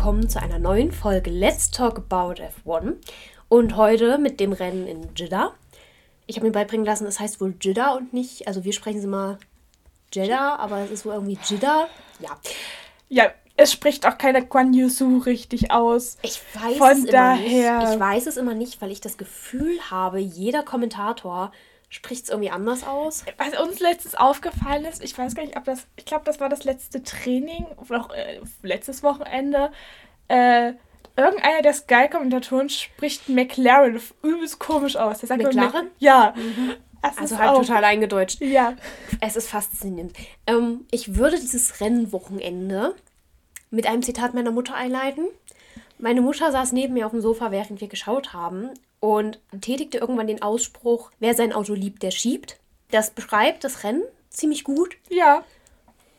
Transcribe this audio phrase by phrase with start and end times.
[0.00, 2.94] Willkommen zu einer neuen Folge Let's Talk About F1
[3.50, 5.52] und heute mit dem Rennen in Jeddah.
[6.26, 9.04] Ich habe mir beibringen lassen, es heißt wohl Jeddah und nicht, also wir sprechen es
[9.04, 9.38] immer
[10.10, 11.86] Jeddah, aber es ist wohl irgendwie Jeddah.
[12.18, 12.30] Ja.
[13.10, 16.16] Ja, es spricht auch keiner Guan Yusu richtig aus.
[16.22, 17.74] Ich weiß Von es daher.
[17.74, 17.92] immer nicht.
[17.92, 21.52] Ich weiß es immer nicht, weil ich das Gefühl habe, jeder Kommentator
[21.90, 23.24] spricht es irgendwie anders aus.
[23.36, 26.48] Was uns letztens aufgefallen ist, ich weiß gar nicht, ob das, ich glaube, das war
[26.48, 29.70] das letzte Training, noch äh, letztes Wochenende.
[30.28, 30.74] Äh,
[31.16, 35.18] irgendeiner der Sky-Kommentatoren spricht McLaren übelst komisch aus.
[35.18, 35.72] Der sagt McLaren?
[35.72, 36.32] Mac- Ja.
[37.02, 38.40] Das Also ist halt auch- total eingedeutscht.
[38.40, 38.74] Ja.
[39.20, 40.14] Es ist faszinierend.
[40.46, 42.94] Ähm, ich würde dieses Rennwochenende
[43.70, 45.26] mit einem Zitat meiner Mutter einleiten.
[45.98, 48.70] Meine Mutter saß neben mir auf dem Sofa, während wir geschaut haben
[49.00, 52.58] und tätigte irgendwann den Ausspruch, wer sein Auto liebt, der schiebt.
[52.90, 54.96] Das beschreibt das Rennen ziemlich gut.
[55.08, 55.44] Ja.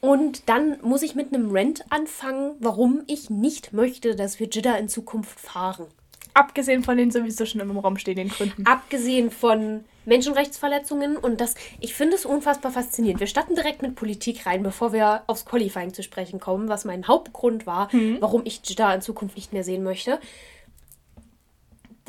[0.02, 4.78] Und dann muss ich mit einem Rant anfangen, warum ich nicht möchte, dass wir Jeddah
[4.78, 5.86] in Zukunft fahren.
[6.34, 8.66] Abgesehen von den sowieso schon im Raum stehenden Gründen.
[8.66, 13.20] Abgesehen von Menschenrechtsverletzungen und das, ich finde es unfassbar faszinierend.
[13.20, 17.08] Wir starten direkt mit Politik rein, bevor wir aufs Qualifying zu sprechen kommen, was mein
[17.08, 20.20] Hauptgrund war, warum ich Jeddah in Zukunft nicht mehr sehen möchte.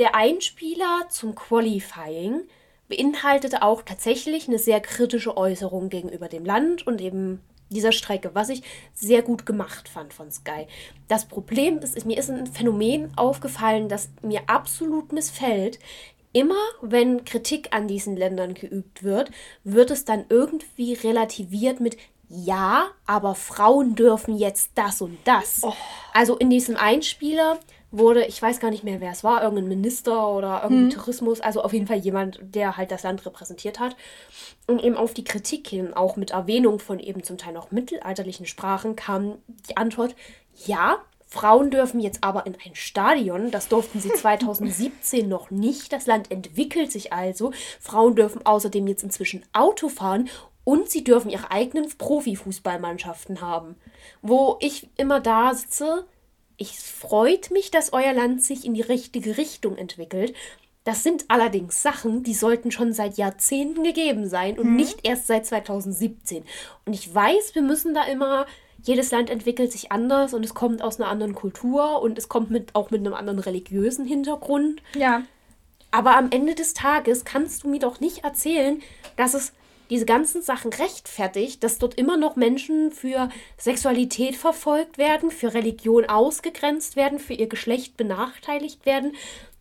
[0.02, 2.40] Der Einspieler zum Qualifying
[2.88, 8.48] beinhaltete auch tatsächlich eine sehr kritische Äußerung gegenüber dem Land und eben dieser Strecke, was
[8.48, 10.66] ich sehr gut gemacht fand von Sky.
[11.06, 15.78] Das Problem ist, ist mir ist ein Phänomen aufgefallen, das mir absolut missfällt.
[16.32, 19.30] Immer wenn Kritik an diesen Ländern geübt wird,
[19.62, 21.96] wird es dann irgendwie relativiert mit
[22.28, 25.62] ja, aber Frauen dürfen jetzt das und das.
[26.12, 27.60] Also in diesem Einspieler
[27.92, 31.62] wurde, ich weiß gar nicht mehr, wer es war, irgendein Minister oder irgendein Tourismus, also
[31.62, 33.96] auf jeden Fall jemand, der halt das Land repräsentiert hat.
[34.66, 38.46] Und eben auf die Kritik hin, auch mit Erwähnung von eben zum Teil noch mittelalterlichen
[38.46, 39.36] Sprachen, kam
[39.68, 40.16] die Antwort,
[40.64, 45.92] ja, Frauen dürfen jetzt aber in ein Stadion, das durften sie 2017 noch nicht.
[45.92, 47.52] Das Land entwickelt sich also.
[47.80, 50.28] Frauen dürfen außerdem jetzt inzwischen Auto fahren
[50.64, 53.76] und sie dürfen ihre eigenen Profifußballmannschaften haben.
[54.20, 56.04] Wo ich immer da sitze,
[56.62, 60.32] ich freut mich, dass euer Land sich in die richtige Richtung entwickelt.
[60.84, 65.44] Das sind allerdings Sachen, die sollten schon seit Jahrzehnten gegeben sein und nicht erst seit
[65.44, 66.44] 2017.
[66.86, 68.46] Und ich weiß, wir müssen da immer,
[68.80, 72.50] jedes Land entwickelt sich anders und es kommt aus einer anderen Kultur und es kommt
[72.50, 74.82] mit, auch mit einem anderen religiösen Hintergrund.
[74.96, 75.22] Ja.
[75.90, 78.80] Aber am Ende des Tages kannst du mir doch nicht erzählen,
[79.16, 79.52] dass es
[79.92, 86.06] diese ganzen Sachen rechtfertigt, dass dort immer noch Menschen für Sexualität verfolgt werden, für Religion
[86.06, 89.14] ausgegrenzt werden, für ihr Geschlecht benachteiligt werden.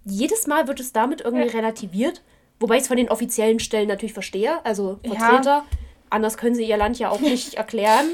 [0.06, 2.22] Jedes Mal wird es damit irgendwie relativiert,
[2.62, 5.16] wobei ich es von den offiziellen Stellen natürlich verstehe, also Ja.
[5.16, 5.66] Vertreter.
[6.10, 8.08] Anders können sie ihr Land ja auch nicht erklären.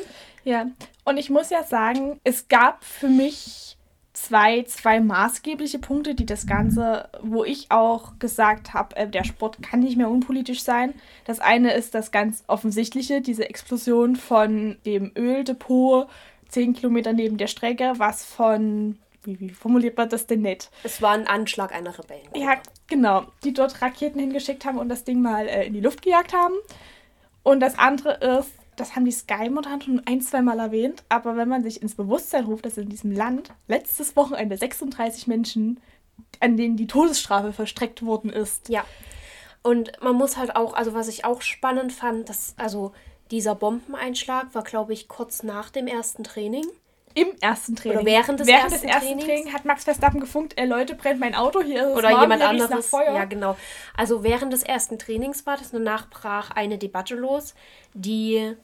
[0.43, 0.65] Ja,
[1.05, 3.76] und ich muss ja sagen, es gab für mich
[4.17, 9.61] zwei, zwei maßgebliche Punkte, die das Ganze, wo ich auch gesagt habe, äh, der Sport
[9.61, 10.95] kann nicht mehr unpolitisch sein.
[11.25, 16.09] Das eine ist das ganz offensichtliche, diese Explosion von dem Öldepot
[16.49, 20.71] zehn Kilometer neben der Strecke, was von, wie, wie formuliert man das denn nett?
[20.83, 22.39] Es war ein Anschlag einer Rebellengruppe.
[22.39, 22.55] Ja,
[22.87, 23.25] genau.
[23.43, 26.55] Die dort Raketen hingeschickt haben und das Ding mal äh, in die Luft gejagt haben.
[27.43, 31.63] Und das andere ist, das haben die Sky-Moderatoren ein, zwei Mal erwähnt, aber wenn man
[31.63, 35.79] sich ins Bewusstsein ruft, dass in diesem Land letztes Wochenende 36 Menschen,
[36.39, 38.69] an denen die Todesstrafe verstreckt worden ist.
[38.69, 38.85] Ja.
[39.63, 42.93] Und man muss halt auch, also was ich auch spannend fand, dass, also
[43.31, 46.65] dieser Bombeneinschlag war, glaube ich, kurz nach dem ersten Training.
[47.15, 47.97] Im ersten Training.
[47.97, 49.53] Oder während des während ersten des ersten Trainings.
[49.53, 52.87] Hat Max Verstappen gefunkt, äh, Leute, brennt mein Auto, hier Oder warm, jemand anderes.
[52.89, 53.15] Feuer.
[53.15, 53.57] Ja, genau.
[53.95, 57.55] Also während des ersten Trainings war das und danach brach eine Debatte los,
[57.95, 58.55] die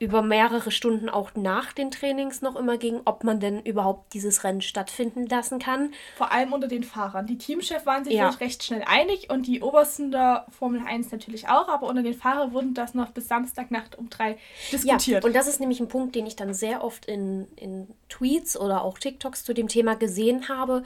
[0.00, 4.44] über mehrere Stunden auch nach den Trainings noch immer ging, ob man denn überhaupt dieses
[4.44, 5.92] Rennen stattfinden lassen kann.
[6.16, 7.26] Vor allem unter den Fahrern.
[7.26, 8.30] Die Teamchefs waren sich Ja.
[8.30, 12.54] recht schnell einig und die Obersten der Formel 1 natürlich auch, aber unter den Fahrern
[12.54, 14.38] wurden das noch bis Samstagnacht um drei
[14.72, 15.22] diskutiert.
[15.22, 18.58] Ja, und das ist nämlich ein Punkt, den ich dann sehr oft in, in Tweets
[18.58, 20.82] oder auch TikToks zu dem Thema gesehen habe.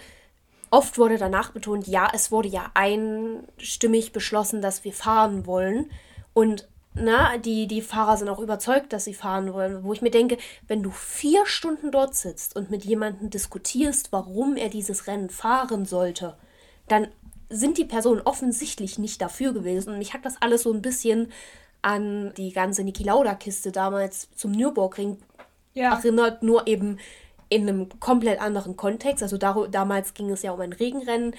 [0.73, 5.89] Oft wurde danach betont, ja, es wurde ja einstimmig beschlossen, dass wir fahren wollen.
[6.33, 9.83] Und na, die, die Fahrer sind auch überzeugt, dass sie fahren wollen.
[9.83, 10.39] Wo ich mir denke,
[10.69, 15.87] wenn du vier Stunden dort sitzt und mit jemandem diskutierst, warum er dieses Rennen fahren
[15.87, 16.37] sollte,
[16.87, 17.09] dann
[17.51, 19.93] sind die Personen offensichtlich nicht dafür gewesen.
[19.93, 21.33] Und mich hat das alles so ein bisschen
[21.83, 25.19] an die ganze Niki Lauda-Kiste damals zum Nürburgring
[25.75, 25.95] ja.
[25.95, 26.99] erinnert, nur eben
[27.49, 29.23] in einem komplett anderen Kontext.
[29.23, 31.35] Also damals ging es ja um ein Regenrennen,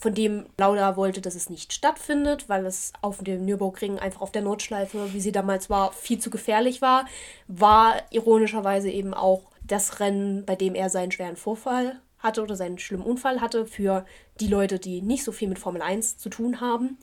[0.00, 4.30] von dem Lauda wollte, dass es nicht stattfindet, weil es auf dem Nürburgring einfach auf
[4.32, 7.06] der Nordschleife, wie sie damals war, viel zu gefährlich war.
[7.48, 12.78] War ironischerweise eben auch das Rennen, bei dem er seinen schweren Vorfall hatte oder seinen
[12.78, 14.04] schlimmen Unfall hatte, für
[14.40, 16.98] die Leute, die nicht so viel mit Formel 1 zu tun haben.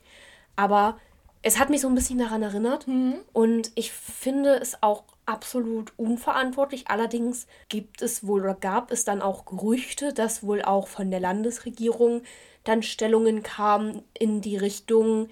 [0.56, 0.98] Aber
[1.42, 3.16] es hat mich so ein bisschen daran erinnert Mhm.
[3.34, 6.88] und ich finde es auch absolut unverantwortlich.
[6.90, 11.20] Allerdings gibt es wohl oder gab es dann auch Gerüchte, dass wohl auch von der
[11.20, 12.22] Landesregierung
[12.64, 15.30] dann Stellungen kamen in die Richtung,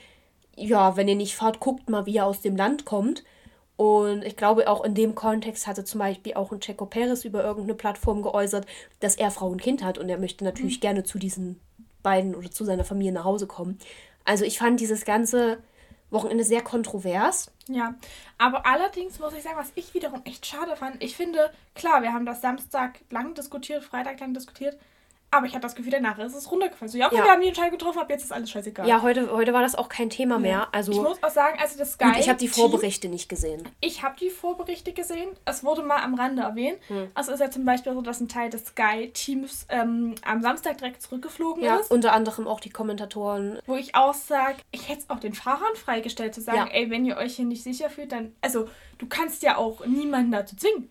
[0.56, 3.24] ja, wenn ihr nicht fahrt, guckt mal, wie ihr aus dem Land kommt.
[3.78, 7.44] Und ich glaube, auch in dem Kontext hatte zum Beispiel auch ein Checo Perez über
[7.44, 8.68] irgendeine Plattform geäußert,
[9.00, 11.60] dass er Frau und Kind hat und er möchte natürlich gerne zu diesen
[12.04, 13.80] beiden oder zu seiner Familie nach Hause kommen.
[14.24, 15.57] Also ich fand dieses ganze
[16.12, 17.51] Wochenende sehr kontrovers.
[17.68, 17.95] Ja,
[18.38, 22.13] aber allerdings muss ich sagen, was ich wiederum echt schade fand, ich finde, klar, wir
[22.13, 24.78] haben das Samstag lang diskutiert, Freitag lang diskutiert,
[25.31, 26.92] aber ich hatte das Gefühl, danach ist es runtergefallen.
[26.92, 27.24] So, ja, okay, Ja.
[27.24, 28.88] wir haben die Entscheidung getroffen, ab jetzt ist alles scheißegal.
[28.88, 30.68] Ja, heute, heute war das auch kein Thema mehr.
[30.74, 33.68] Also ich muss auch sagen, also das Sky gut, ich habe die Vorberichte nicht gesehen.
[33.80, 35.30] Ich habe die Vorberichte gesehen.
[35.45, 36.78] Es wurde mal am Rande erwähnt.
[36.88, 37.07] Hm.
[37.13, 41.01] Also ist ja zum Beispiel so, dass ein Teil des Sky-Teams ähm, am Samstag direkt
[41.01, 41.92] zurückgeflogen Ja, ist.
[41.92, 43.60] unter anderem auch die Kommentatoren.
[43.66, 46.74] Wo ich auch sage, ich hätte es auch den Fahrern freigestellt, zu sagen, Ja.
[46.74, 48.36] ey, wenn ihr euch hier nicht sicher fühlt, dann.
[48.42, 48.68] Also,
[48.98, 50.89] du kannst ja auch niemanden dazu zwingen.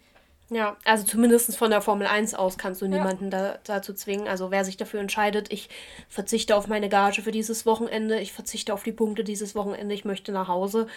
[0.52, 2.90] Ja, also zumindest von der Formel 1 aus kannst du Ja.
[2.96, 4.26] niemanden da, dazu zwingen.
[4.26, 5.68] Also wer sich dafür entscheidet, ich
[6.08, 10.04] verzichte auf meine Gage für dieses Wochenende, ich verzichte auf die Punkte dieses Wochenende, ich
[10.04, 10.88] möchte nach Hause.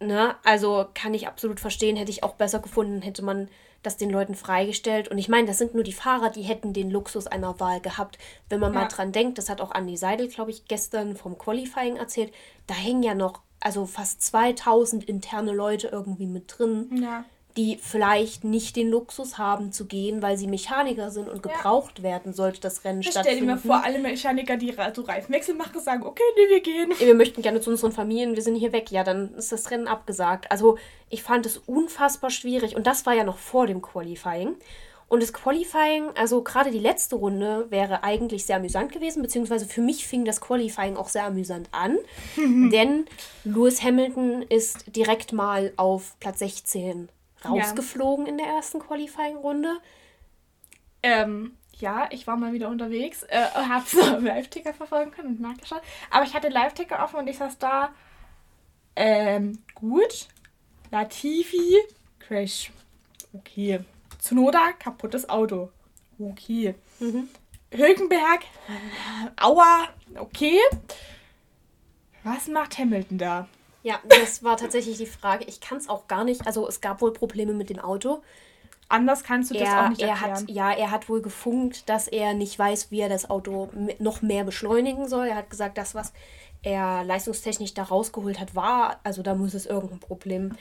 [0.00, 0.34] Ne?
[0.44, 3.48] Also kann ich absolut verstehen, hätte ich auch besser gefunden, hätte man
[3.84, 5.06] das den Leuten freigestellt.
[5.08, 8.18] Und ich meine, das sind nur die Fahrer, die hätten den Luxus einer Wahl gehabt.
[8.48, 8.80] Wenn man Ja.
[8.80, 12.32] mal dran denkt, das hat auch Andi Seidel, glaube ich, gestern vom Qualifying erzählt,
[12.66, 17.24] da hängen ja noch also fast 2000 interne Leute irgendwie mit drin Ja.
[17.58, 21.52] Die vielleicht nicht den Luxus haben zu gehen, weil sie Mechaniker sind und Ja.
[21.52, 23.50] gebraucht werden, sollte das Rennen Ich stell dir stattfinden.
[23.50, 26.92] mal vor, alle Mechaniker, die so Reifenwechsel machen, sagen, okay, nee, wir gehen.
[26.96, 28.92] wir möchten gerne zu unseren Familien, wir sind hier weg.
[28.92, 30.50] Ja, dann ist das Rennen abgesagt.
[30.52, 30.78] Also
[31.10, 34.54] ich fand es unfassbar schwierig und das war ja noch vor dem Qualifying.
[35.08, 39.80] Und das Qualifying, also gerade die letzte Runde, wäre eigentlich sehr amüsant gewesen, beziehungsweise für
[39.80, 41.96] mich fing das Qualifying auch sehr amüsant an,
[42.36, 43.06] denn
[43.42, 47.08] Lewis Hamilton ist direkt mal auf Platz 16
[47.44, 49.78] rausgeflogen in der ersten Qualifying-Runde.
[51.02, 55.82] Ähm, ja, ich war mal wieder unterwegs, äh, hab's Live-Ticker verfolgen können und nachgeschaut.
[56.10, 57.90] Aber ich hatte Live-Ticker offen und ich saß da.
[58.96, 60.28] Ähm, gut.
[60.90, 61.76] Latifi,
[62.18, 62.72] Crash.
[63.32, 63.80] Okay.
[64.18, 65.70] Tsunoda, kaputtes Auto.
[66.18, 66.74] Okay.
[67.70, 70.58] Hülkenberg, äh, Aua, okay.
[72.24, 73.48] Was macht Hamilton da?
[73.82, 75.44] Ja, das war tatsächlich die Frage.
[75.44, 76.46] Ich kann es auch gar nicht.
[76.46, 78.22] Also es gab wohl Probleme mit dem Auto.
[78.88, 80.32] Anders kannst du das auch Er, nicht er erklären.
[80.42, 84.22] hat, ja, er hat wohl gefunkt, dass er nicht weiß, wie er das Auto noch
[84.22, 85.26] mehr beschleunigen soll.
[85.28, 86.12] Er hat gesagt, das, was
[86.62, 90.52] er leistungstechnisch da rausgeholt hat, war, also da muss es irgendein Problem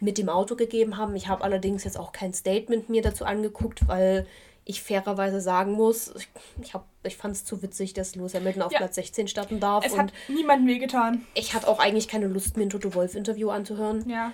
[0.00, 1.14] mit dem Auto gegeben haben.
[1.16, 4.26] Ich habe allerdings jetzt auch kein Statement mir dazu angeguckt, weil
[4.68, 6.28] ich fairerweise sagen muss, ich,
[6.60, 8.78] ich, hab- ich fand es zu witzig, dass Lewis Hamilton auf Ja.
[8.78, 9.86] Platz 16 starten darf.
[9.86, 11.24] es und hat niemandem wehgetan.
[11.34, 14.08] ich hatte auch eigentlich keine Lust, mir ein Toto Wolf-Interview anzuhören.
[14.10, 14.32] Ja.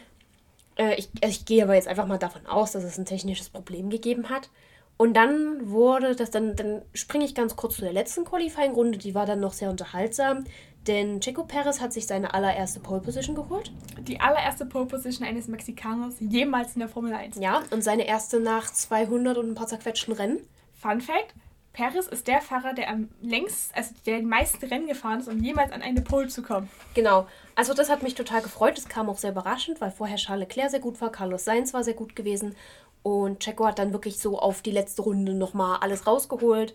[0.76, 3.90] Äh, ich, ich gehe aber jetzt einfach mal davon aus, dass es ein technisches Problem
[3.90, 4.48] gegeben hat.
[4.96, 9.14] Und dann wurde das, dann, dann springe ich ganz kurz zu der letzten Qualifying-Runde, die
[9.14, 10.44] war dann noch sehr unterhaltsam,
[10.86, 13.72] denn Checo Perez hat sich seine allererste Pole Position geholt.
[14.00, 17.36] Die allererste Pole Position eines Mexikaners jemals in der Formel 1.
[17.38, 20.38] Ja, und seine erste nach 200 und ein paar zerquetschten Rennen.
[20.80, 21.34] Fun Fact:
[21.72, 25.42] Perez ist der Fahrer, der am längst, also der die meisten Rennen gefahren ist, um
[25.42, 26.68] jemals an eine Pole zu kommen.
[26.94, 27.26] Genau.
[27.54, 28.76] Also das hat mich total gefreut.
[28.76, 31.84] Es kam auch sehr überraschend, weil vorher Charles Leclerc sehr gut war, Carlos Sainz war
[31.84, 32.54] sehr gut gewesen
[33.02, 36.74] und Checo hat dann wirklich so auf die letzte Runde nochmal alles rausgeholt.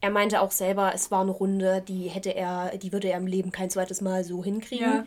[0.00, 3.26] Er meinte auch selber, es war eine Runde, die hätte er, die würde er im
[3.26, 4.86] Leben kein zweites Mal so hinkriegen.
[4.86, 5.06] Ja.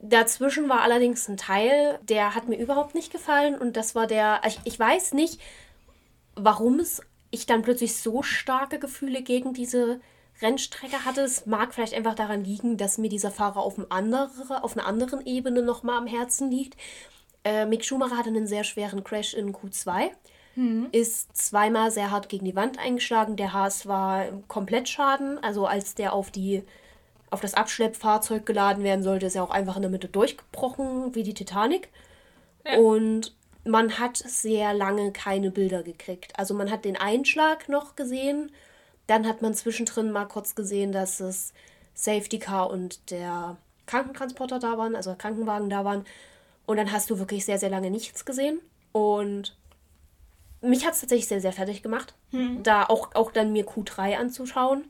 [0.00, 4.42] Dazwischen war allerdings ein Teil, der hat mir überhaupt nicht gefallen und das war der,
[4.46, 5.40] ich, ich weiß nicht,
[6.34, 7.00] warum es
[7.30, 10.00] ich dann plötzlich so starke Gefühle gegen diese
[10.42, 11.22] Rennstrecke hatte.
[11.22, 15.24] Es mag vielleicht einfach daran liegen, dass mir dieser Fahrer auf, andere, auf einer anderen
[15.26, 16.76] Ebene nochmal am Herzen liegt.
[17.44, 20.10] Äh, Mick Schumacher hatte einen sehr schweren Crash in Q2,
[20.92, 23.36] ist zweimal sehr hart gegen die Wand eingeschlagen.
[23.36, 26.62] Der Haas war komplett Schaden, also als der auf die
[27.28, 31.24] auf das Abschleppfahrzeug geladen werden sollte, ist er auch einfach in der Mitte durchgebrochen, wie
[31.24, 31.88] die Titanic.
[32.64, 32.78] Ja.
[32.78, 33.34] Und
[33.64, 36.38] man hat sehr lange keine Bilder gekriegt.
[36.38, 38.52] Also man hat den Einschlag noch gesehen,
[39.06, 41.52] dann hat man zwischendrin mal kurz gesehen, dass es
[41.94, 46.04] Safety Car und der Krankentransporter da waren, also Krankenwagen da waren.
[46.64, 48.60] Und dann hast du wirklich sehr, sehr lange nichts gesehen.
[48.92, 49.56] Und
[50.66, 52.14] mich hat es tatsächlich sehr, sehr fertig gemacht,
[52.62, 54.84] da auch, auch dann mir Q3 anzuschauen,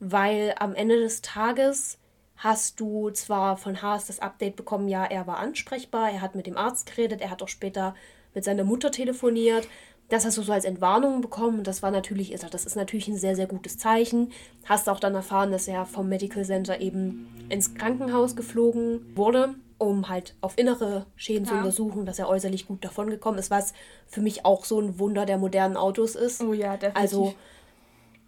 [0.00, 1.98] weil am Ende des Tages
[2.36, 6.46] hast du zwar von Haas das Update bekommen, ja, er war ansprechbar, er hat mit
[6.46, 7.94] dem Arzt geredet, er hat auch später
[8.34, 9.68] mit seiner Mutter telefoniert,
[10.08, 13.16] Das hast du so als Entwarnung bekommen und das war natürlich, das ist natürlich ein
[13.16, 14.32] sehr, sehr gutes Zeichen.
[14.66, 19.54] Hast auch dann erfahren, dass er vom Medical Center eben ins Krankenhaus geflogen wurde,
[19.84, 21.50] um halt auf innere Schäden ja.
[21.50, 23.74] zu untersuchen, dass er äußerlich gut davon gekommen ist, was
[24.06, 26.42] für mich auch so ein Wunder der modernen Autos ist.
[26.42, 27.00] Oh ja, definitiv.
[27.00, 27.34] Also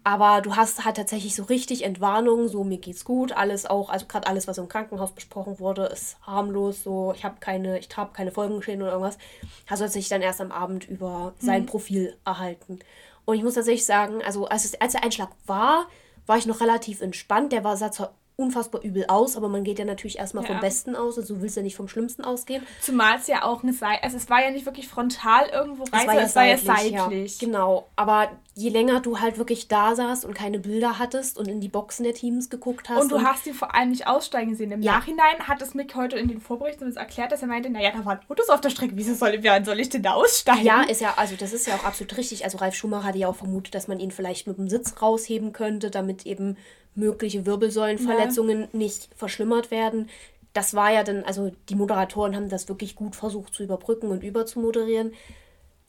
[0.07, 4.05] aber du hast halt tatsächlich so richtig Entwarnung, so mir geht's gut, alles auch, also
[4.05, 8.13] gerade alles, was im Krankenhaus besprochen wurde, ist harmlos, so ich habe keine, ich habe
[8.13, 9.17] keine Folgengeschehen oder irgendwas.
[9.65, 11.65] Hast du tatsächlich dann erst am Abend über sein mhm.
[11.65, 12.79] Profil erhalten.
[13.25, 15.87] Und ich muss tatsächlich sagen, also als, es, als der Einschlag war,
[16.25, 17.51] war ich noch relativ entspannt.
[17.51, 20.51] Der war, sah zwar unfassbar übel aus, aber man geht ja natürlich erstmal ja.
[20.51, 22.65] vom Besten aus, also du willst ja nicht vom Schlimmsten ausgehen.
[22.79, 26.01] Zumal es ja auch eine Seite, also es war ja nicht wirklich frontal irgendwo rein,
[26.01, 27.41] es war ja, es seitlich, war ja seitlich.
[27.41, 31.47] Ja, genau, aber je länger du halt wirklich da saßt und keine Bilder hattest und
[31.47, 33.01] in die Boxen der Teams geguckt hast.
[33.01, 34.71] Und du und hast ihn vor allem nicht aussteigen sehen.
[34.71, 34.93] Im ja.
[34.93, 38.19] Nachhinein hat es Mick heute in den Vorberichten erklärt, dass er meinte, naja, da waren
[38.29, 40.63] Autos auf der Strecke, wieso soll, soll ich denn da aussteigen?
[40.63, 42.43] Ja, ist ja, also das ist ja auch absolut richtig.
[42.43, 45.53] Also Ralf Schumacher hatte ja auch vermutet, dass man ihn vielleicht mit dem Sitz rausheben
[45.53, 46.55] könnte, damit eben
[46.97, 48.67] mögliche Wirbelsäulenverletzungen ja.
[48.73, 50.09] nicht verschlimmert werden.
[50.53, 54.23] Das war ja dann, also die Moderatoren haben das wirklich gut versucht zu überbrücken und
[54.23, 55.13] überzumoderieren.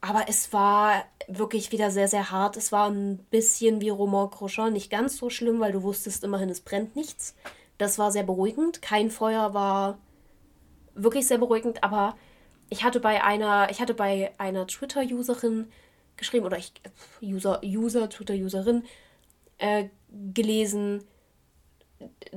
[0.01, 2.57] Aber es war wirklich wieder sehr, sehr hart.
[2.57, 4.73] Es war ein bisschen wie Romain Grosjean.
[4.73, 7.35] Nicht ganz so schlimm, weil du wusstest immerhin, es brennt nichts.
[7.79, 8.83] Das war sehr beruhigend.
[8.83, 9.99] Kein Feuer war
[10.95, 11.83] wirklich sehr beruhigend.
[11.83, 12.17] Aber
[12.69, 15.69] ich hatte bei einer, ich hatte bei einer Twitter-Userin
[16.17, 16.73] geschrieben, oder ich,
[17.23, 18.85] User, User, Twitter-Userin,
[19.59, 19.89] äh,
[20.35, 21.05] gelesen,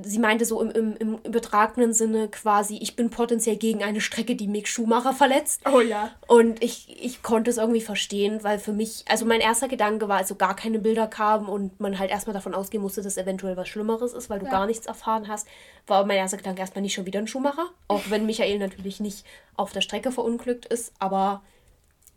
[0.02, 4.34] sie meinte so im, im, im übertragenen Sinne quasi, ich bin potenziell gegen eine Strecke,
[4.34, 5.62] die Mick Schumacher verletzt.
[5.70, 6.10] Oh ja.
[6.26, 10.18] Und ich, ich konnte es irgendwie verstehen, weil für mich, also mein erster Gedanke war,
[10.18, 13.68] also gar keine Bilder kamen und man halt erstmal davon ausgehen musste, dass eventuell was
[13.68, 14.50] Schlimmeres ist, weil du ja.
[14.50, 15.46] gar nichts erfahren hast,
[15.86, 17.66] war mein erster Gedanke erstmal nicht schon wieder ein Schumacher.
[17.88, 19.24] Auch wenn Michael natürlich nicht
[19.56, 21.42] auf der Strecke verunglückt ist, aber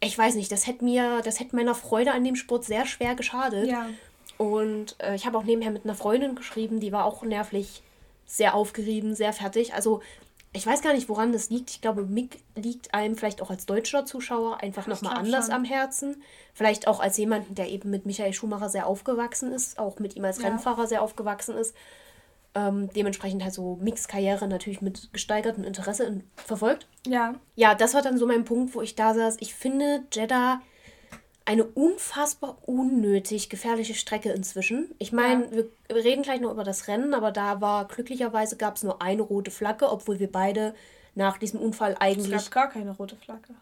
[0.02, 3.16] ich weiß nicht, das hätte mir, das hätte meiner Freude an dem Sport sehr schwer
[3.16, 3.68] geschadet.
[3.68, 3.88] Ja.
[4.38, 7.82] Und äh, ich habe auch nebenher mit einer Freundin geschrieben, die war auch nervlich
[8.26, 9.74] sehr aufgerieben, sehr fertig.
[9.74, 10.02] Also
[10.56, 11.70] ich weiß gar nicht, woran das liegt.
[11.70, 15.56] Ich glaube, Mick liegt einem vielleicht auch als deutscher Zuschauer einfach nochmal anders schon.
[15.56, 16.24] am Herzen.
[16.54, 20.24] Vielleicht auch als jemand, der eben mit Michael Schumacher sehr aufgewachsen ist, auch mit ihm
[20.24, 20.48] als ja.
[20.48, 21.76] Rennfahrer sehr aufgewachsen ist.
[22.56, 26.88] Ähm, dementsprechend halt so Mix Karriere natürlich mit gesteigertem Interesse in, verfolgt.
[27.06, 27.36] Ja.
[27.56, 29.36] Ja, das war dann so mein Punkt, wo ich da saß.
[29.42, 30.62] Ich finde, Jeddah
[31.46, 34.94] eine unfassbar unnötig gefährliche Strecke inzwischen.
[34.98, 35.64] Ich meine, ja.
[35.90, 39.22] wir, reden gleich noch über das Rennen, aber da war glücklicherweise gab es nur eine
[39.22, 40.74] rote Flagge, obwohl wir beide
[41.14, 42.34] nach diesem Unfall eigentlich.
[42.34, 43.54] Es gab gar keine rote Flagge.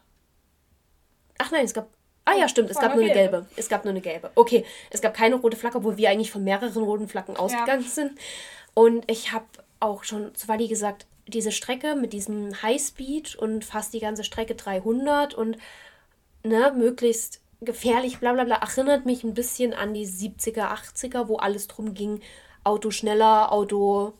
[1.38, 1.88] Ach nein, es gab.
[2.24, 3.30] Ah ja, stimmt, es gab nur eine gelbe.
[3.32, 3.46] gelbe.
[3.56, 4.30] Es gab nur eine gelbe.
[4.34, 7.90] Okay, es gab keine rote Flagge, obwohl wir eigentlich von mehreren roten Flaggen ausgegangen ja.
[7.90, 8.18] sind.
[8.72, 9.44] Und ich habe
[9.78, 14.54] auch schon zu Wally gesagt, diese Strecke mit diesem Highspeed und fast die ganze Strecke
[14.54, 15.58] 300 und
[16.42, 21.36] ne, möglichst gefährlich, bla bla bla, erinnert mich ein bisschen an die 70er, 80er, wo
[21.36, 22.20] alles drum ging,
[22.64, 24.14] Auto schneller, Auto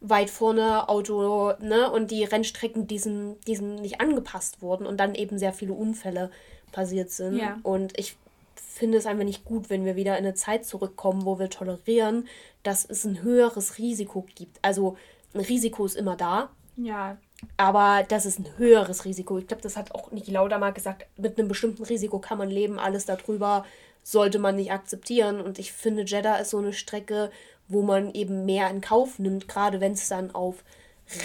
[0.00, 5.38] weit vorne, Auto, ne, und die Rennstrecken diesem, diesem nicht angepasst wurden und dann eben
[5.38, 6.30] sehr viele Unfälle
[6.72, 7.36] passiert sind.
[7.36, 7.58] Ja.
[7.62, 8.16] Und ich
[8.54, 12.28] finde es einfach nicht gut, wenn wir wieder in eine Zeit zurückkommen, wo wir tolerieren,
[12.62, 14.58] dass es ein höheres Risiko gibt.
[14.62, 14.96] Also
[15.34, 16.50] ein Risiko ist immer da.
[16.76, 17.18] Ja,
[17.56, 19.38] aber das ist ein höheres Risiko.
[19.38, 22.50] Ich glaube, das hat auch Niki Lauda mal gesagt, mit einem bestimmten Risiko kann man
[22.50, 23.64] leben, alles darüber
[24.02, 25.40] sollte man nicht akzeptieren.
[25.40, 27.30] Und ich finde, Jeddah ist so eine Strecke,
[27.68, 30.64] wo man eben mehr in Kauf nimmt, gerade wenn es dann auf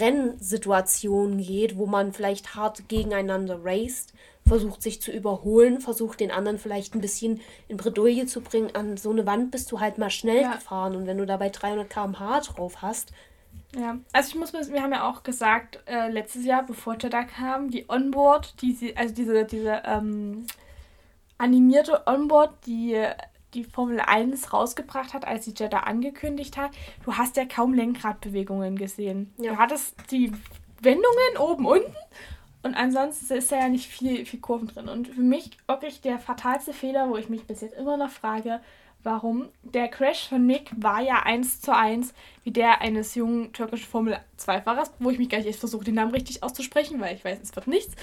[0.00, 4.12] Rennsituationen geht, wo man vielleicht hart gegeneinander raced,
[4.46, 8.74] versucht sich zu überholen, versucht den anderen vielleicht ein bisschen in Bredouille zu bringen.
[8.74, 10.54] An so eine Wand bist du halt mal schnell ja.
[10.54, 13.12] gefahren und wenn du dabei 300 km/h drauf hast,
[13.76, 17.70] ja, also ich muss, wir haben ja auch gesagt, äh, letztes Jahr, bevor Jeddah kam,
[17.70, 20.46] die Onboard, die sie, also diese, diese ähm,
[21.38, 23.00] animierte Onboard, die
[23.54, 26.72] die Formel 1 rausgebracht hat, als sie Jeddah angekündigt hat,
[27.04, 29.32] du hast ja kaum Lenkradbewegungen gesehen.
[29.38, 29.52] Ja.
[29.52, 30.32] Du hattest die
[30.80, 31.94] Wendungen oben, unten
[32.64, 34.88] und ansonsten ist da ja nicht viel, viel Kurven drin.
[34.88, 38.60] Und für mich wirklich der fatalste Fehler, wo ich mich bis jetzt immer noch frage,
[39.04, 39.48] warum.
[39.62, 44.92] Der Crash von Mick war ja eins zu eins wie der eines jungen türkischen Formel-2-Fahrers,
[44.98, 47.66] wo ich mich gleich erst versuche, den Namen richtig auszusprechen, weil ich weiß, es wird
[47.66, 47.94] nichts.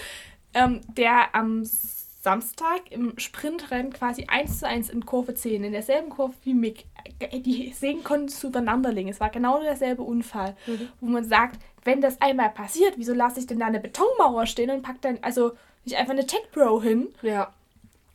[0.54, 6.10] Ähm, der am Samstag im Sprintrennen quasi eins zu eins in Kurve 10, in derselben
[6.10, 6.86] Kurve wie Mick,
[7.20, 9.10] äh, die Segen konnten zueinander liegen.
[9.10, 10.90] Es war genau derselbe Unfall, mhm.
[11.00, 14.70] wo man sagt, wenn das einmal passiert, wieso lasse ich denn da eine Betonmauer stehen
[14.70, 15.54] und pack dann also
[15.84, 17.08] nicht einfach eine Tech Pro hin?
[17.24, 17.52] Ja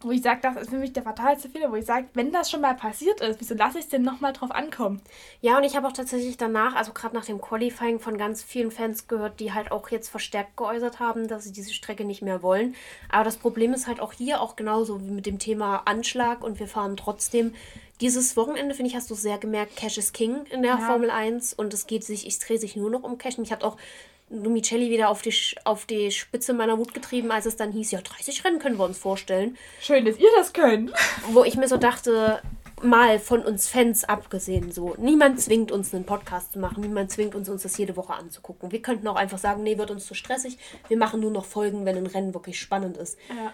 [0.01, 2.51] wo ich sage, das ist für mich der fatalste Fehler, wo ich sage, wenn das
[2.51, 5.01] schon mal passiert ist, wieso lasse ich es denn nochmal drauf ankommen?
[5.41, 8.71] Ja, und ich habe auch tatsächlich danach, also gerade nach dem Qualifying von ganz vielen
[8.71, 12.43] Fans gehört, die halt auch jetzt verstärkt geäußert haben, dass sie diese Strecke nicht mehr
[12.43, 12.75] wollen.
[13.09, 16.61] Aber das Problem ist halt auch hier auch genauso wie mit dem Thema Anschlag und
[16.61, 17.55] wir fahren trotzdem.
[18.03, 20.79] Dieses Wochenende, finde ich, hast du sehr gemerkt, Cash is King in der ja.
[20.79, 23.39] Formel 1 und es geht sich, ich drehe sich nur noch um Cash.
[23.39, 23.79] Mich hat auch
[24.29, 28.01] Lumicelli wieder auf die, auf die Spitze meiner Wut getrieben, als es dann hieß, ja,
[28.01, 29.57] 30 Rennen können wir uns vorstellen.
[29.81, 30.93] Schön, dass ihr das könnt.
[31.31, 32.43] Wo ich mir so dachte,
[32.83, 37.35] mal von uns Fans abgesehen, so, niemand zwingt uns einen Podcast zu machen, niemand zwingt
[37.35, 38.73] uns, uns das jede Woche anzugucken.
[38.73, 41.85] Wir könnten auch einfach sagen, nee, wird uns zu stressig, wir machen nur noch Folgen,
[41.85, 43.17] wenn ein Rennen wirklich spannend ist.
[43.29, 43.53] Ja.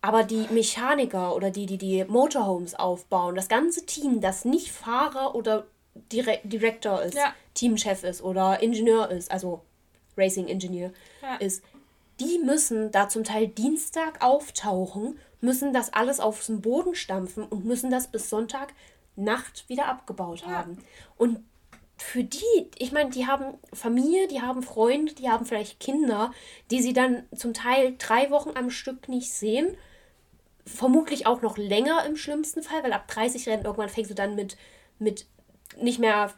[0.00, 5.34] Aber die Mechaniker oder die, die die Motorhomes aufbauen, das ganze Team, das nicht Fahrer
[5.34, 5.66] oder
[6.12, 7.34] Dire Director ist, ja.
[7.54, 9.62] Teamchef ist oder Ingenieur ist, also
[10.18, 11.36] Racing Engineer ja.
[11.36, 11.62] ist,
[12.20, 17.64] die müssen da zum Teil Dienstag auftauchen, müssen das alles auf den Boden stampfen und
[17.64, 18.74] müssen das bis Sonntag
[19.16, 20.48] Nacht wieder abgebaut ja.
[20.48, 20.78] haben.
[21.16, 21.40] Und
[21.96, 26.32] für die, ich meine, die haben Familie, die haben Freunde, die haben vielleicht Kinder,
[26.70, 29.76] die sie dann zum Teil drei Wochen am Stück nicht sehen.
[30.64, 34.36] Vermutlich auch noch länger im schlimmsten Fall, weil ab 30 Rennen irgendwann fängst du dann
[34.36, 34.56] mit,
[34.98, 35.26] mit
[35.76, 36.32] nicht mehr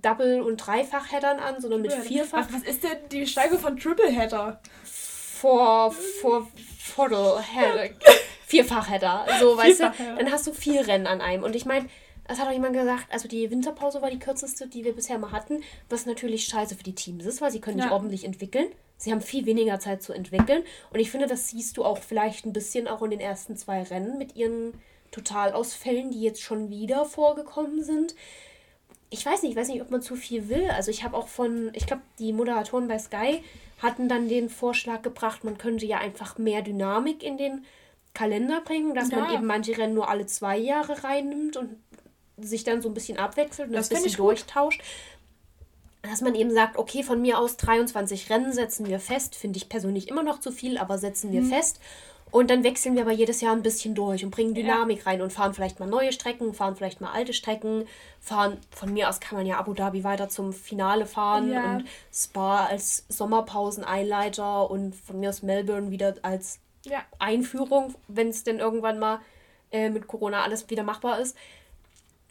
[0.00, 2.48] Double- und Dreifach-Headern an, sondern mit Vierfach.
[2.50, 4.60] Was ist denn die Steige von Triple-Header?
[4.84, 6.48] Vor, vor,
[6.78, 7.94] Viertel-Header.
[8.46, 9.26] Vierfach-Header.
[9.40, 11.42] So, weißt Vierfach, du, dann hast du vier Rennen an einem.
[11.42, 11.88] Und ich meine,
[12.26, 15.32] das hat auch jemand gesagt, also die Winterpause war die kürzeste, die wir bisher mal
[15.32, 17.84] hatten, was natürlich scheiße für die Teams ist, weil sie können ja.
[17.84, 18.68] nicht ordentlich entwickeln.
[18.96, 20.62] Sie haben viel weniger Zeit zu entwickeln.
[20.92, 23.82] Und ich finde, das siehst du auch vielleicht ein bisschen auch in den ersten zwei
[23.82, 24.74] Rennen mit ihren
[25.10, 28.14] Totalausfällen, die jetzt schon wieder vorgekommen sind
[29.12, 30.70] ich weiß nicht, ich weiß nicht, ob man zu viel will.
[30.70, 33.44] Also ich habe auch von, ich glaube, die Moderatoren bei Sky
[33.82, 37.64] hatten dann den Vorschlag gebracht, man könnte ja einfach mehr Dynamik in den
[38.14, 39.18] Kalender bringen, dass ja.
[39.18, 41.76] man eben manche Rennen nur alle zwei Jahre reinnimmt und
[42.38, 44.82] sich dann so ein bisschen abwechselt und das, das ein bisschen durchtauscht.
[46.00, 49.68] Dass man eben sagt, okay, von mir aus 23 Rennen setzen wir fest, finde ich
[49.68, 51.50] persönlich immer noch zu viel, aber setzen wir mhm.
[51.50, 51.80] fest.
[52.32, 55.04] Und dann wechseln wir aber jedes Jahr ein bisschen durch und bringen Dynamik ja.
[55.04, 57.86] rein und fahren vielleicht mal neue Strecken, fahren vielleicht mal alte Strecken,
[58.20, 61.76] fahren, von mir aus kann man ja Abu Dhabi weiter zum Finale fahren ja.
[61.76, 67.02] und Spa als Sommerpausen-Einleiter und von mir aus Melbourne wieder als ja.
[67.18, 69.20] Einführung, wenn es denn irgendwann mal
[69.70, 71.36] äh, mit Corona alles wieder machbar ist.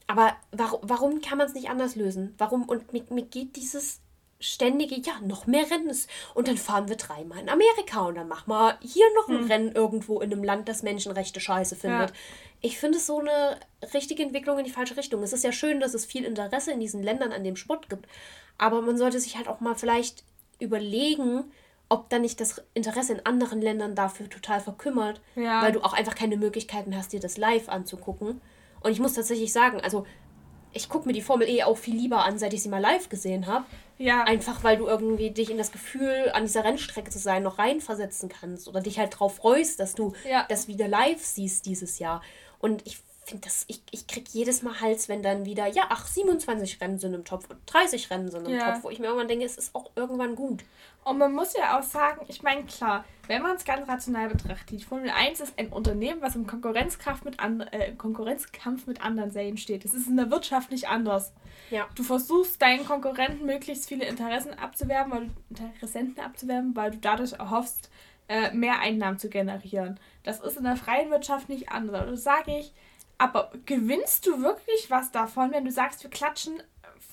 [0.07, 2.33] Aber warum, warum kann man es nicht anders lösen?
[2.39, 2.63] Warum?
[2.63, 3.99] Und mir, mir geht dieses
[4.41, 5.95] ständige, ja, noch mehr Rennen.
[6.33, 9.47] Und dann fahren wir dreimal in Amerika und dann machen wir hier noch ein hm.
[9.47, 12.09] Rennen irgendwo in einem Land, das Menschenrechte scheiße findet.
[12.09, 12.15] Ja.
[12.59, 13.57] Ich finde es so eine
[13.93, 15.23] richtige Entwicklung in die falsche Richtung.
[15.23, 18.07] Es ist ja schön, dass es viel Interesse in diesen Ländern an dem Sport gibt.
[18.57, 20.23] Aber man sollte sich halt auch mal vielleicht
[20.59, 21.45] überlegen,
[21.89, 25.61] ob dann nicht das Interesse in anderen Ländern dafür total verkümmert, ja.
[25.61, 28.39] weil du auch einfach keine Möglichkeiten hast, dir das live anzugucken.
[28.81, 30.05] Und ich muss tatsächlich sagen, also
[30.73, 33.09] ich gucke mir die Formel E auch viel lieber an, seit ich sie mal live
[33.09, 33.65] gesehen habe.
[34.01, 34.23] Ja.
[34.23, 38.29] Einfach weil du irgendwie dich in das Gefühl, an dieser Rennstrecke zu sein, noch reinversetzen
[38.29, 40.45] kannst oder dich halt drauf freust, dass du ja.
[40.49, 42.21] das wieder live siehst dieses Jahr.
[42.59, 46.07] Und ich finde das, ich, ich krieg jedes Mal Hals, wenn dann wieder, ja, ach,
[46.07, 48.71] 27 Rennen sind im Topf und 30 Rennen sind im ja.
[48.71, 50.63] Topf, wo ich mir irgendwann denke, es ist auch irgendwann gut.
[51.03, 54.69] Und man muss ja auch sagen, ich meine, klar, wenn man es ganz rational betrachtet,
[54.69, 59.31] die Formel 1 ist ein Unternehmen, was im Konkurrenzkampf mit, an, äh, Konkurrenzkampf mit anderen
[59.31, 59.83] Serien steht.
[59.83, 61.33] Es ist in der Wirtschaft nicht anders.
[61.71, 61.87] Ja.
[61.95, 67.33] Du versuchst deinen Konkurrenten möglichst viele Interessen abzuwerben, weil du, Interessenten abzuwerben, weil du dadurch
[67.33, 67.89] erhoffst,
[68.27, 69.99] äh, mehr Einnahmen zu generieren.
[70.23, 72.09] Das ist in der freien Wirtschaft nicht anders.
[72.09, 72.73] Das sage ich,
[73.17, 76.61] aber gewinnst du wirklich was davon, wenn du sagst, wir klatschen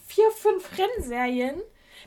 [0.07, 1.61] vier, fünf Rennserien?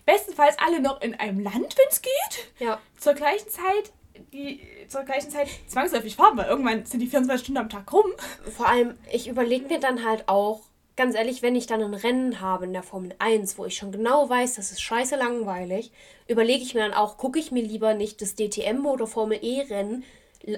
[0.06, 2.52] Bestenfalls alle noch in einem Land, wenn es geht.
[2.60, 2.80] Ja.
[3.00, 3.92] Zur gleichen Zeit
[4.34, 8.06] die zur gleichen Zeit zwangsläufig fahren, weil irgendwann sind die 24 Stunden am Tag rum.
[8.56, 10.62] Vor allem, ich überlege mir dann halt auch,
[10.96, 13.92] ganz ehrlich, wenn ich dann ein Rennen habe in der Formel 1, wo ich schon
[13.92, 15.92] genau weiß, das ist scheiße langweilig,
[16.28, 20.04] überlege ich mir dann auch, gucke ich mir lieber nicht das DTM oder Formel E-Rennen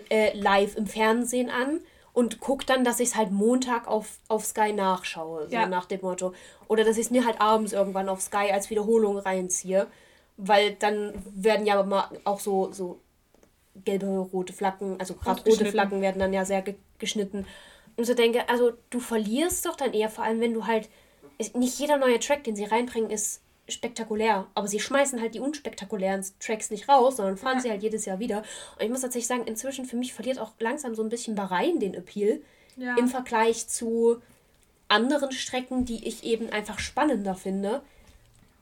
[0.09, 1.79] äh, live im Fernsehen an,
[2.13, 5.67] und guck dann, dass ich es halt Montag auf, auf Sky nachschaue, so ja.
[5.67, 6.33] nach dem Motto.
[6.67, 9.87] Oder dass ich es mir halt abends irgendwann auf Sky als Wiederholung reinziehe.
[10.37, 12.99] Weil dann werden ja mal auch so, so
[13.83, 17.45] gelbe, rote Flaggen, also gerade rote Flaggen werden dann ja sehr ge geschnitten.
[17.97, 20.89] Und so denke, also du verlierst doch dann eher, vor allem wenn du halt,
[21.53, 24.47] nicht jeder neue Track, den sie reinbringen, ist spektakulär.
[24.53, 27.61] Aber sie schmeißen halt die unspektakulären Tracks nicht raus, sondern fahren ja.
[27.61, 28.39] sie halt jedes Jahr wieder.
[28.77, 31.79] Und ich muss tatsächlich sagen, inzwischen für mich verliert auch langsam so ein bisschen Bahrain
[31.79, 32.41] den Appeal
[32.75, 32.95] ja.
[32.97, 34.21] im Vergleich zu
[34.87, 37.81] anderen Strecken, die ich eben einfach spannender finde.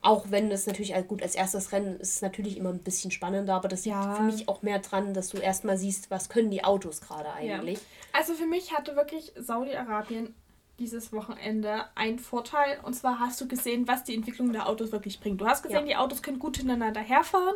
[0.04, 3.54] Auch wenn es natürlich gut als erstes Rennen ist es natürlich immer ein bisschen spannender,
[3.54, 4.04] aber das Ja.
[4.04, 7.32] liegt für mich auch mehr dran, dass du erstmal siehst, was können die Autos gerade
[7.34, 7.80] eigentlich.
[8.12, 10.34] Also für mich hatte wirklich Saudi-Arabien
[10.82, 12.80] dieses Wochenende einen Vorteil.
[12.84, 15.40] Und zwar hast du gesehen, was die Entwicklung der Autos wirklich bringt.
[15.40, 15.86] Du hast gesehen, Ja.
[15.88, 17.56] die Autos können gut hintereinander herfahren.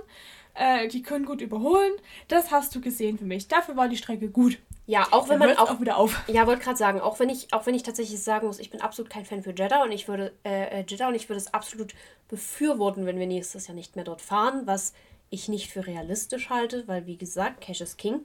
[0.53, 1.91] Äh, die können gut überholen.
[2.29, 3.47] Das hast du gesehen für mich.
[3.49, 4.59] Dafür war die Strecke gut.
[4.87, 6.23] Ja, auch wenn Dann man auch, auch wieder auf.
[6.27, 8.81] ja, wollte gerade sagen, auch wenn ich auch wenn ich tatsächlich sagen muss, ich bin
[8.81, 11.53] absolut kein Fan für Jeddah und ich würde äh, äh, Jeddah und ich würde es
[11.53, 11.93] absolut
[12.29, 14.93] befürworten, wenn wir nächstes Jahr nicht mehr dort fahren, was
[15.31, 18.23] ich nicht für realistisch halte, weil wie gesagt, Cash is King.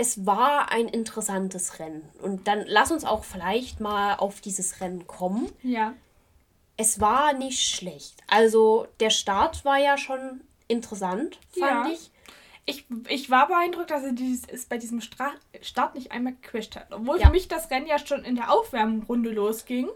[0.00, 5.06] Es war ein interessantes Rennen und dann lass uns auch vielleicht mal auf dieses Rennen
[5.08, 5.50] kommen.
[5.62, 5.92] Ja.
[6.76, 8.22] Es war nicht schlecht.
[8.28, 11.90] Also der Start war ja schon interessant, fand Ja.
[11.92, 12.10] ich.
[12.70, 15.32] Ich, ich war beeindruckt, dass er dieses, ist bei diesem Stra
[15.62, 16.92] Start nicht einmal gecrashed hat.
[16.92, 17.26] Obwohl Ja.
[17.26, 19.88] für mich das Rennen ja schon in der Aufwärmrunde losging,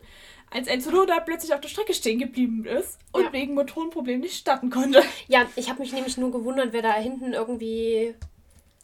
[0.51, 3.33] als Enzo da plötzlich auf der Strecke stehen geblieben ist und Ja.
[3.33, 5.03] wegen Motorenproblemen nicht starten konnte.
[5.29, 8.15] Ja, ich habe mich nämlich nur gewundert, wer da hinten irgendwie.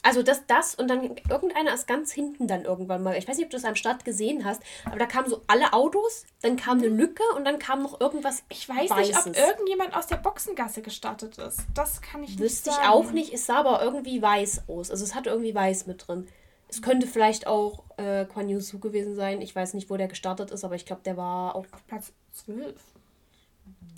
[0.09, 3.19] Also das, das und dann irgendeiner ist ganz hinten dann irgendwann mal.
[3.19, 5.75] Ich weiß nicht, ob du das am Start gesehen hast, aber da kamen so alle
[5.75, 8.43] Autos, dann kam eine Lücke und dann kam noch irgendwas.
[8.49, 9.27] Ich weiß Weißes.
[9.27, 11.61] nicht, ob irgendjemand aus der Boxengasse gestartet ist.
[11.75, 12.89] Das kann ich nicht Wüsste ich sagen.
[12.89, 13.35] auch nicht.
[13.35, 14.91] Es sah aber irgendwie weiß aus.
[14.91, 16.27] Also es hatte irgendwie weiß mit drin.
[16.71, 19.43] Es könnte vielleicht auch äh, Quan Yu Su gewesen sein.
[19.43, 21.67] Ich weiß nicht, wo der gestartet ist, aber ich glaube, der war auch.
[21.71, 22.75] Auf Platz 12.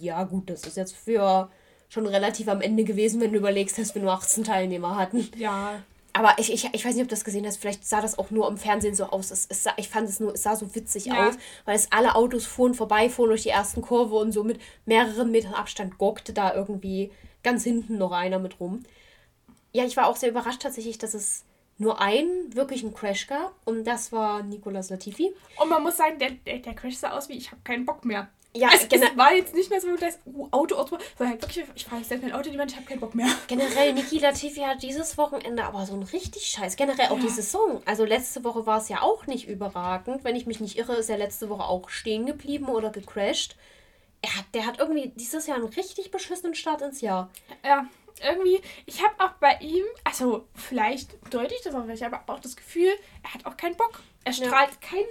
[0.00, 1.50] Ja, gut, das ist jetzt für
[1.88, 5.28] schon relativ am Ende gewesen, wenn du überlegst, dass wir nur 18 Teilnehmer hatten.
[5.36, 5.82] Ja.
[6.12, 7.58] Aber ich, ich, ich weiß nicht, ob du das gesehen hast.
[7.58, 9.30] Vielleicht sah das auch nur im Fernsehen so aus.
[9.30, 11.28] Es, es sah, ich fand es nur, es sah so witzig Ja.
[11.28, 15.30] aus, weil es alle Autos fuhren, vorbeifuhren durch die ersten Kurve und so mit mehreren
[15.30, 17.10] Metern Abstand gockte da irgendwie
[17.42, 18.82] ganz hinten noch einer mit rum.
[19.72, 21.44] Ja, ich war auch sehr überrascht tatsächlich, dass es
[21.78, 25.32] nur einen wirklichen Crash gab und das war Nicolas Latifi.
[25.62, 28.04] Und man muss sagen, der, der, der Crash sah aus wie, ich habe keinen Bock
[28.04, 28.28] mehr.
[28.52, 31.64] Ja, Also, es war jetzt nicht mehr so, dass uh, Auto, Auto, sondern halt wirklich,
[31.76, 33.28] ich fahre jetzt selbst mein Auto, niemand, ich habe keinen Bock mehr.
[33.46, 36.74] generell Niki Latifi hat dieses Wochenende aber so ein richtig scheiß.
[36.74, 37.22] Generell auch Ja.
[37.22, 37.80] die Saison.
[37.86, 40.24] Also letzte Woche war es ja auch nicht überragend.
[40.24, 43.54] Wenn ich mich nicht irre, ist er letzte Woche auch stehen geblieben oder gecrashed.
[44.22, 47.30] Er hat, der hat irgendwie dieses Jahr einen richtig beschissenen Start ins Jahr.
[47.64, 47.86] Ja,
[48.20, 52.40] irgendwie, ich habe auch bei ihm, also vielleicht deute ich das auch, ich habe auch
[52.40, 52.90] das Gefühl,
[53.22, 54.00] er hat auch keinen Bock.
[54.24, 54.44] Er Ja.
[54.46, 55.06] strahlt keine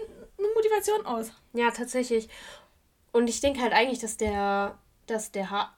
[0.56, 1.32] Motivation aus.
[1.54, 2.30] Ja, tatsächlich.
[3.12, 5.74] Und ich denke halt eigentlich, dass der, dass der ha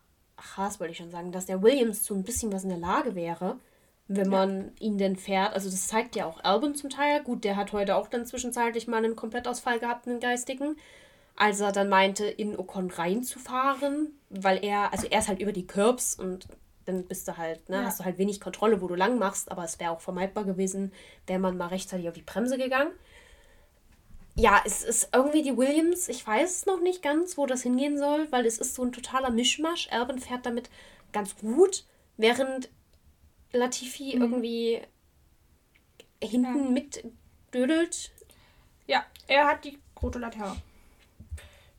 [0.58, 3.14] Haas, wollte ich schon sagen, dass der Williams zu ein bisschen was in der Lage
[3.14, 3.60] wäre,
[4.08, 5.54] wenn man ihn denn fährt.
[5.54, 7.22] Also das zeigt ja auch Albon zum Teil.
[7.24, 10.78] Gut, der hat heute auch dann zwischenzeitlich mal einen Komplettausfall gehabt, einen geistigen.
[11.36, 15.68] Als er dann meinte, in Ocon reinzufahren, weil er, also er ist halt über die
[15.68, 16.48] Curbs und
[16.86, 17.84] dann bist du halt, ne, Ja.
[17.86, 20.92] hast du halt wenig Kontrolle, wo du lang machst, aber es wäre auch vermeidbar gewesen,
[21.28, 22.92] wäre man mal rechtzeitig auf die Bremse gegangen
[24.36, 28.32] ja, es ist irgendwie die Williams, ich weiß noch nicht ganz, wo das hingehen soll,
[28.32, 29.88] weil es ist so ein totaler Mischmasch.
[29.88, 30.70] Erben fährt damit
[31.12, 31.86] ganz gut,
[32.18, 32.70] während
[33.52, 34.82] Latifi irgendwie
[36.24, 36.72] hinten Ja.
[36.72, 38.12] mitdödelt.
[38.88, 40.56] Ja, er hat die rote Laterne.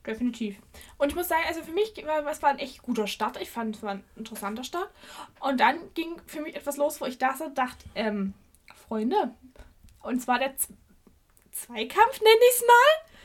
[0.05, 0.57] Definitiv.
[0.97, 3.41] Und ich muss sagen, also für mich war es war ein echt guter Start.
[3.41, 4.89] Ich fand, es war ein interessanter Start.
[5.39, 8.33] Und dann ging für mich etwas los, wo ich da dachte, ähm,
[8.75, 9.33] Freunde,
[10.01, 10.53] und zwar der
[11.53, 12.73] Zweikampf, nenne ich es mal,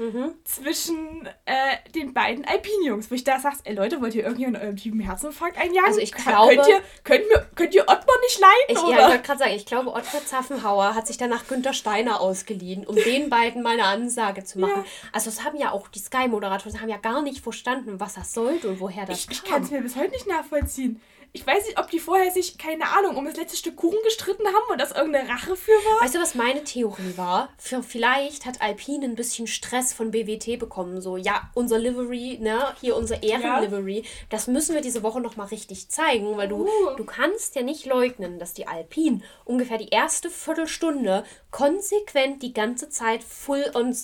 [0.00, 0.34] Mhm.
[0.44, 4.54] zwischen äh, den beiden Alpin-Jungs, wo ich da sagst, ey Leute, wollt ihr irgendwie in
[4.54, 5.88] eurem einen Herzinfarkt einjagen?
[5.88, 9.10] Also ich glaube- Könnt ihr, könnt, mir, könnt ihr Ottmar nicht leiden, Ich, ja, ich
[9.10, 13.28] wollte gerade sagen, ich glaube, Ottmar Zapfenhauer hat sich danach Günter Steiner ausgeliehen, um den
[13.30, 14.84] beiden mal eine Ansage zu machen.
[14.84, 14.90] Ja.
[15.12, 18.68] Also es haben ja auch die Sky-Moderatoren haben ja gar nicht verstanden, was das sollte
[18.68, 19.54] und woher das Ich, ich kam.
[19.54, 21.02] kann es mir bis heute nicht nachvollziehen.
[21.32, 24.46] Ich weiß nicht, ob die vorher sich, keine Ahnung, um das letzte Stück Kuchen gestritten
[24.46, 26.02] haben und das irgendeine Rache für war.
[26.02, 27.50] Weißt du, was meine Theorie war?
[27.58, 31.00] Für vielleicht hat Alpine ein bisschen Stress von BWT bekommen.
[31.00, 35.88] So, ja, unser Livery, ne, hier unser Ehrenlivery, das müssen wir diese Woche nochmal richtig
[35.90, 36.96] zeigen, weil du, Uh.
[36.96, 42.88] du kannst ja nicht leugnen, dass die Alpine ungefähr die erste Viertelstunde konsequent die ganze
[42.88, 43.94] Zeit full on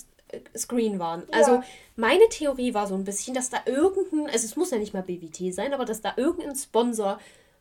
[0.57, 1.23] screen waren.
[1.31, 1.61] Also
[1.95, 5.03] meine Theorie war so ein bisschen, dass da irgendein, also es muss ja nicht mal
[5.03, 7.19] BWT sein, aber dass da irgendein Sponsor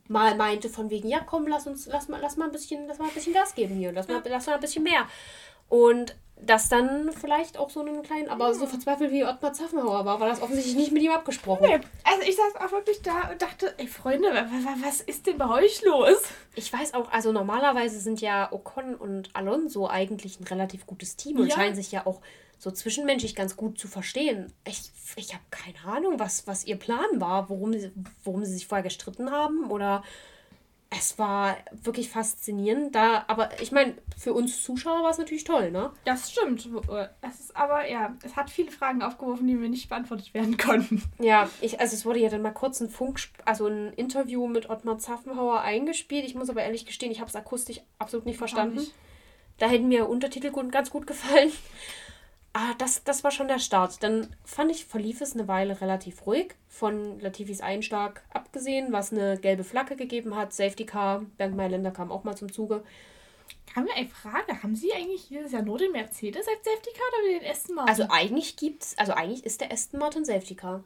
[0.09, 2.99] mal meinte von wegen, ja komm, lass uns, lass mal, lass mal ein bisschen, lass
[2.99, 5.07] mal ein bisschen Gas geben hier, lass mal, lass mal ein bisschen mehr.
[5.69, 10.21] Und dass dann vielleicht auch so einen kleinen, aber so verzweifelt wie Ottmar Zaffenhauer war,
[10.21, 11.65] war das offensichtlich nicht mit ihm abgesprochen.
[11.67, 15.27] Nee, also ich saß auch wirklich da und dachte, ey Freunde, wa- wa- was ist
[15.27, 16.19] denn bei euch los?
[16.55, 21.39] Ich weiß auch, also normalerweise sind ja Ocon und Alonso eigentlich ein relativ gutes Team
[21.39, 21.55] und Ja.
[21.55, 22.21] scheinen sich ja auch
[22.65, 24.53] so zwischenmenschlich ganz gut zu verstehen.
[24.67, 27.93] Ich, ich habe keine Ahnung, was, was ihr Plan war, worum sie,
[28.25, 30.03] worum sie sich vorher gestritten haben oder
[30.97, 32.95] Es war wirklich faszinierend.
[32.95, 35.91] Da, aber ich meine, für uns Zuschauer war es natürlich toll, ne?
[36.05, 36.69] Das stimmt.
[37.21, 41.03] Es ist aber, ja, es hat viele Fragen aufgeworfen, die mir nicht beantwortet werden konnten.
[41.19, 44.71] Ja, ich, also es wurde ja dann mal kurz ein Funk, also ein Interview mit
[44.71, 46.25] Ottmar Zaffenhauer eingespielt.
[46.25, 48.77] Ich muss aber ehrlich gestehen, ich habe es akustisch absolut nicht verstanden.
[48.77, 48.95] Nicht.
[49.59, 51.51] Da hätten mir Untertitel ganz gut gefallen.
[52.57, 54.01] Ah, das, das war schon der Start.
[54.05, 56.55] Dann fand ich, verlief es eine Weile relativ ruhig.
[56.69, 60.53] Von Latifis Einschlag abgesehen, was eine gelbe Flagge gegeben hat.
[60.53, 62.85] Safety Car, Bernd Mailänder kam auch mal zum Zuge.
[63.75, 64.63] Haben wir eine Frage?
[64.63, 67.91] Haben Sie eigentlich dieses Jahr nur den Mercedes als Safety Car oder den Aston Martin?
[67.91, 70.85] Also eigentlich gibt's, also eigentlich ist der Aston Martin Safety Car.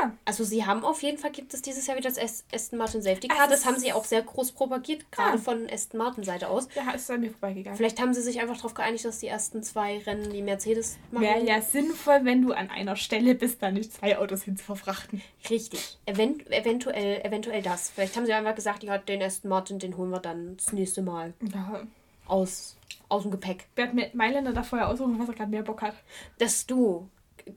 [0.00, 0.10] Ah.
[0.24, 3.28] Also sie haben auf jeden Fall, gibt es dieses Jahr wieder das Aston Martin Safety
[3.28, 3.48] Car.
[3.48, 5.38] Das haben sie auch sehr groß propagiert, gerade ah.
[5.38, 6.68] von Aston Martin Seite aus.
[6.74, 7.76] Ja, ist an mir vorbeigegangen.
[7.76, 11.24] Vielleicht haben sie sich einfach darauf geeinigt, dass die ersten zwei Rennen die Mercedes machen.
[11.24, 14.64] Wäre ja sinnvoll, wenn du an einer Stelle bist, da nicht zwei Autos hin zu
[14.64, 15.22] verfrachten.
[15.48, 15.98] Richtig.
[16.06, 17.90] Event eventuell, eventuell das.
[17.90, 21.02] Vielleicht haben sie einfach gesagt, ja, den Aston Martin, den holen wir dann das nächste
[21.02, 21.34] Mal.
[21.52, 21.82] Ja.
[22.26, 22.76] Aus,
[23.08, 23.66] aus dem Gepäck.
[23.74, 25.94] Wer hat Mailänder da vorher aussuchen, was er gerade mehr Bock hat?
[26.38, 27.08] Dass du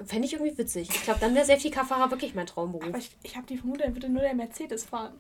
[0.06, 0.90] Fände ich irgendwie witzig.
[0.90, 2.88] Ich glaube, dann wäre Safety-Car-Fahrer wirklich mein Traumberuf.
[2.88, 5.20] Aber ich, ich habe die Vermutung, er würde nur der Mercedes fahren.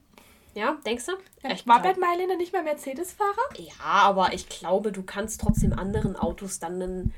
[0.53, 1.13] Ja, denkst du?
[1.47, 3.57] Ja, war Bert Mailänder nicht mehr Mercedes-Fahrer?
[3.57, 7.13] Ja, aber ich glaube, du kannst trotzdem anderen Autos dann einen,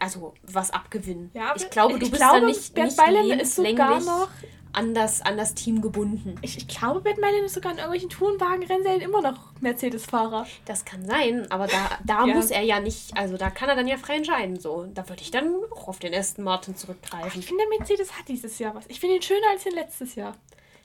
[0.00, 1.30] also was abgewinnen.
[1.34, 4.30] Ja, ich glaube, du ich bist glaube, dann nicht, Bert nicht Mailänder ist sogar noch
[4.78, 6.36] an das, an das Team gebunden.
[6.40, 10.46] Ich, ich glaube, Bert Mailänder ist sogar in irgendwelchen Tourenwagen-Rennserien immer noch Mercedes-Fahrer.
[10.66, 12.32] Das kann sein, aber da, da ja.
[12.32, 14.60] muss er ja nicht, also da kann er dann ja frei entscheiden.
[14.60, 14.86] So.
[14.94, 17.40] Da würde ich dann auch auf den Aston Martin zurückgreifen.
[17.40, 18.84] ich finde, der Mercedes hat dieses Jahr was.
[18.86, 20.36] Ich finde ihn schöner als den letztes Jahr.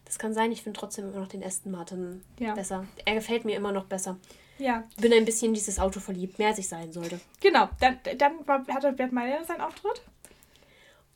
[0.06, 2.56] Das kann sein, ich finde trotzdem immer noch den Aston Martin ja.
[2.56, 2.88] besser.
[3.06, 4.17] Er gefällt mir immer noch besser.
[4.58, 4.86] Ja.
[4.99, 7.19] Bin ein bisschen in dieses Auto verliebt, mehr als ich sein sollte.
[7.41, 8.39] Genau, dann, dann
[8.73, 10.01] hatte Bert Mailänder seinen Auftritt.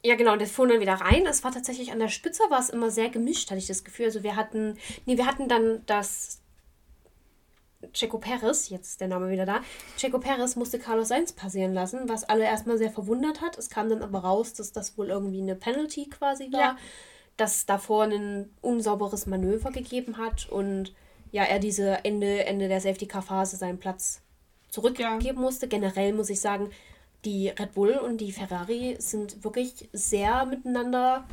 [0.04, 1.26] Ja, genau, und das fuhren dann wieder rein.
[1.26, 4.06] Es war tatsächlich an der Spitze, war es immer sehr gemischt, hatte ich das Gefühl.
[4.06, 6.42] Also wir hatten, nee, wir hatten dann das
[7.94, 9.62] Checo Perez, jetzt ist der Name wieder da.
[9.98, 13.58] Checo Perez musste Carlos Sainz passieren lassen, was alle erstmal sehr verwundert hat.
[13.58, 16.78] Es kam dann aber raus, dass das wohl irgendwie eine Penalty quasi war, ja.
[17.38, 20.94] dass davor ein unsauberes Manöver gegeben hat und
[21.32, 24.22] ja, er diese Ende, Ende der Safety-Car-Phase seinen Platz
[24.70, 25.34] zurückgeben ja.
[25.34, 25.68] musste.
[25.68, 26.70] Generell muss ich sagen,
[27.26, 31.26] die Red Bull und die Ferrari sind wirklich sehr miteinander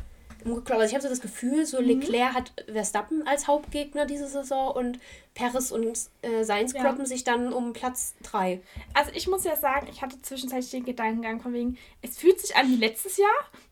[0.43, 0.81] umgeklappt.
[0.81, 1.87] Also ich habe so das Gefühl, so mhm.
[1.87, 4.99] Leclerc hat Verstappen als Hauptgegner diese Saison und
[5.33, 5.85] Perez und
[6.21, 6.81] äh, Sainz ja.
[6.81, 8.61] kloppen sich dann um Platz 3.
[8.93, 12.55] Also ich muss ja sagen, ich hatte zwischenzeitlich den Gedankengang von wegen, es fühlt sich
[12.55, 13.27] an wie letztes Jahr,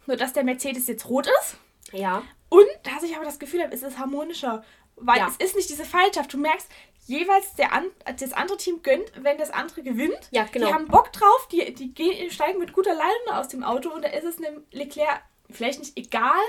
[0.08, 1.58] nur dass der Mercedes jetzt rot ist.
[1.91, 2.23] Ja.
[2.49, 4.63] Und dass ich aber das Gefühl habe, es ist harmonischer.
[4.95, 5.28] Weil ja.
[5.28, 6.32] es ist nicht diese Feindschaft.
[6.34, 6.67] Du merkst,
[7.05, 7.85] jeweils der an,
[8.19, 10.29] das andere Team gönnt, wenn das andere gewinnt.
[10.31, 10.67] Ja, genau.
[10.67, 14.03] Die haben Bock drauf, die, die gehen, steigen mit guter Laune aus dem Auto und
[14.03, 16.39] da ist es einem Leclerc vielleicht nicht egal,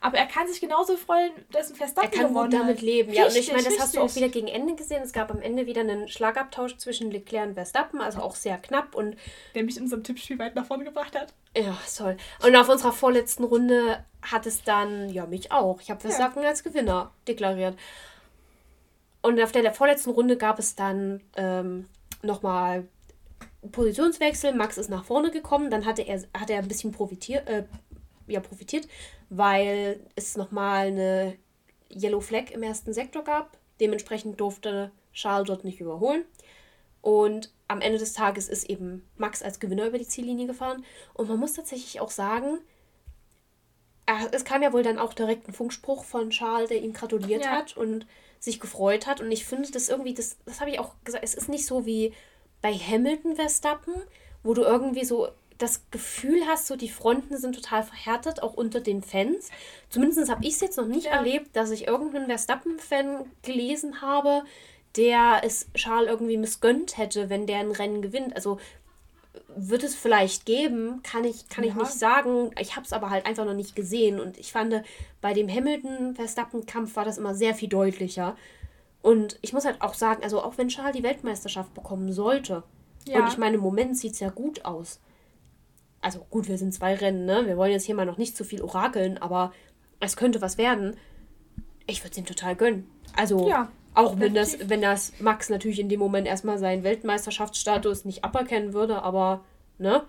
[0.00, 3.18] aber er kann sich genauso freuen, dass ein Verstappen Er kann gut damit leben, richtig,
[3.18, 3.26] ja.
[3.26, 3.82] Und ich meine, das richtig.
[3.82, 5.02] hast du auch wieder gegen Ende gesehen.
[5.02, 8.94] Es gab am Ende wieder einen Schlagabtausch zwischen Leclerc und Verstappen, also auch sehr knapp
[8.94, 9.16] und...
[9.54, 11.34] Der mich in unserem Tippspiel weit nach vorne gebracht hat.
[11.56, 12.16] Ja, toll.
[12.42, 15.80] Und auf unserer vorletzten Runde hat es dann, ja, mich auch.
[15.80, 16.48] Ich habe Verstappen ja.
[16.48, 17.76] als Gewinner deklariert.
[19.24, 21.86] Und auf der vorletzten Runde gab es dann ähm,
[22.20, 22.86] nochmal
[23.72, 24.52] Positionswechsel.
[24.52, 25.70] Max ist nach vorne gekommen.
[25.70, 27.64] Dann hatte er, hat er ein bisschen profitiert, äh,
[28.26, 28.86] ja, profitiert,
[29.30, 31.38] weil es nochmal eine
[31.90, 33.56] Yellow Flag im ersten Sektor gab.
[33.80, 36.26] Dementsprechend durfte Charles dort nicht überholen.
[37.00, 40.84] Und am Ende des Tages ist eben Max als Gewinner über die Ziellinie gefahren.
[41.14, 42.58] Und man muss tatsächlich auch sagen,
[44.32, 47.50] es kam ja wohl dann auch direkt ein Funkspruch von Charles, der ihm gratuliert ja.
[47.50, 47.76] hat.
[47.76, 48.06] Und
[48.44, 49.20] sich gefreut hat.
[49.20, 51.86] Und ich finde das irgendwie, das, das habe ich auch gesagt, es ist nicht so
[51.86, 52.12] wie
[52.62, 53.94] bei Hamilton Verstappen,
[54.42, 58.80] wo du irgendwie so das Gefühl hast, so die Fronten sind total verhärtet, auch unter
[58.80, 59.50] den Fans.
[59.88, 61.12] Zumindest habe ich es jetzt noch nicht ja.
[61.12, 64.42] erlebt, dass ich irgendeinen Verstappen-Fan gelesen habe,
[64.96, 68.34] der es Charles irgendwie missgönnt hätte, wenn der ein Rennen gewinnt.
[68.34, 68.58] Also
[69.56, 71.70] wird es vielleicht geben, kann ich, kann ja.
[71.70, 72.50] ich nicht sagen.
[72.58, 74.20] Ich habe es aber halt einfach noch nicht gesehen.
[74.20, 74.82] Und ich fand,
[75.20, 78.36] bei dem Hamilton-Verstappen-Kampf war das immer sehr viel deutlicher.
[79.02, 82.62] Und ich muss halt auch sagen, also auch wenn Charles die Weltmeisterschaft bekommen sollte,
[83.06, 83.20] ja.
[83.20, 85.00] und ich meine, im Moment sieht es ja gut aus.
[86.00, 87.46] Also gut, wir sind zwei Rennen, ne?
[87.46, 89.52] Wir wollen jetzt hier mal noch nicht zu viel orakeln, aber
[90.00, 90.96] es könnte was werden.
[91.86, 92.90] Ich würde es ihm total gönnen.
[93.16, 93.70] Also, ja.
[93.94, 98.72] Auch wenn das, wenn das Max natürlich in dem Moment erstmal seinen Weltmeisterschaftsstatus nicht aberkennen
[98.72, 99.44] würde, aber
[99.78, 100.02] ne,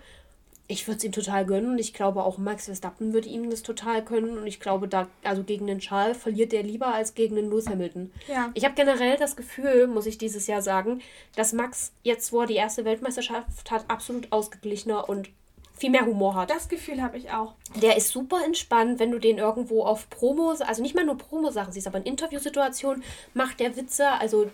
[0.68, 3.62] ich würde es ihm total gönnen und ich glaube auch Max Verstappen würde ihm das
[3.62, 7.36] total können und ich glaube da also gegen den Charles verliert er lieber als gegen
[7.36, 8.12] den Lewis Hamilton.
[8.26, 8.50] Ja.
[8.54, 11.00] Ich habe generell das Gefühl, muss ich dieses Jahr sagen,
[11.36, 15.28] dass Max jetzt wo er die erste Weltmeisterschaft hat absolut ausgeglichener und
[15.76, 16.50] viel mehr Humor hat.
[16.50, 17.54] Das Gefühl habe ich auch.
[17.82, 21.72] Der ist super entspannt, wenn du den irgendwo auf Promos, also nicht mal nur Promosachen
[21.72, 24.50] siehst, aber in Interviewsituationen macht der Witze, also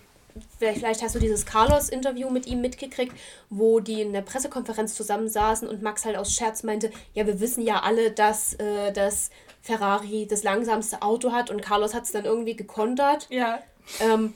[0.59, 3.13] vielleicht hast du dieses Carlos-Interview mit ihm mitgekriegt,
[3.51, 7.63] wo die in der Pressekonferenz zusammensaßen und Max halt aus Scherz meinte, ja, wir wissen
[7.63, 9.31] ja alle, dass äh, das
[9.61, 13.29] Ferrari das langsamste Auto hat und Carlos hat es dann irgendwie gekontert.
[13.31, 13.61] Ja.
[14.01, 14.35] Ähm,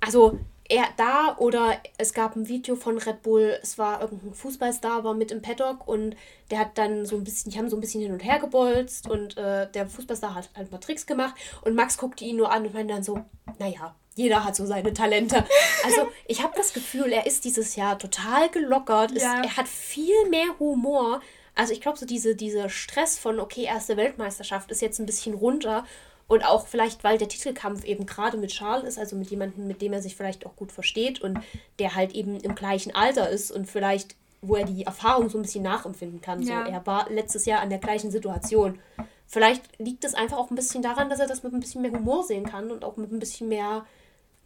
[0.00, 0.38] also
[0.72, 5.12] er da oder es gab ein Video von Red Bull, es war irgendein Fußballstar, war
[5.12, 6.16] mit im Paddock und
[6.50, 9.06] der hat dann so ein bisschen, die haben so ein bisschen hin und her gebolzt
[9.06, 12.50] und äh, der Fußballstar hat halt ein paar Tricks gemacht und Max guckte ihn nur
[12.50, 13.22] an und meinte dann so,
[13.58, 15.44] naja, jeder hat so seine Talente.
[15.84, 19.16] Also ich habe das Gefühl, er ist dieses Jahr total gelockert, ja.
[19.16, 21.20] ist, er hat viel mehr Humor.
[21.56, 25.34] Also ich glaube so diese, dieser Stress von, okay, erste Weltmeisterschaft ist jetzt ein bisschen
[25.34, 25.84] runter
[26.32, 29.82] und auch vielleicht, weil der Titelkampf eben gerade mit Charles ist, also mit jemandem, mit
[29.82, 31.38] dem er sich vielleicht auch gut versteht und
[31.78, 35.42] der halt eben im gleichen Alter ist und vielleicht, wo er die Erfahrung so ein
[35.42, 36.40] bisschen nachempfinden kann.
[36.40, 36.64] Ja.
[36.64, 38.78] So, er war letztes Jahr an der gleichen Situation.
[39.26, 41.92] Vielleicht liegt es einfach auch ein bisschen daran, dass er das mit ein bisschen mehr
[41.92, 43.84] Humor sehen kann und auch mit ein bisschen mehr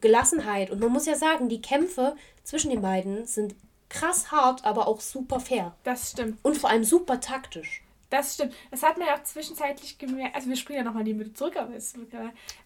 [0.01, 0.71] Gelassenheit.
[0.71, 3.55] Und man muss ja sagen, die Kämpfe zwischen den beiden sind
[3.91, 5.77] krass hart, aber auch super fair.
[5.85, 6.41] Das stimmt.
[6.43, 7.86] Und vor allem super taktisch.
[8.11, 8.55] Das stimmt.
[8.71, 10.37] Das hat man ja auch zwischenzeitlich gemerkt.
[10.37, 11.99] Also wir springen ja nochmal die Mitte zurück, aber es ist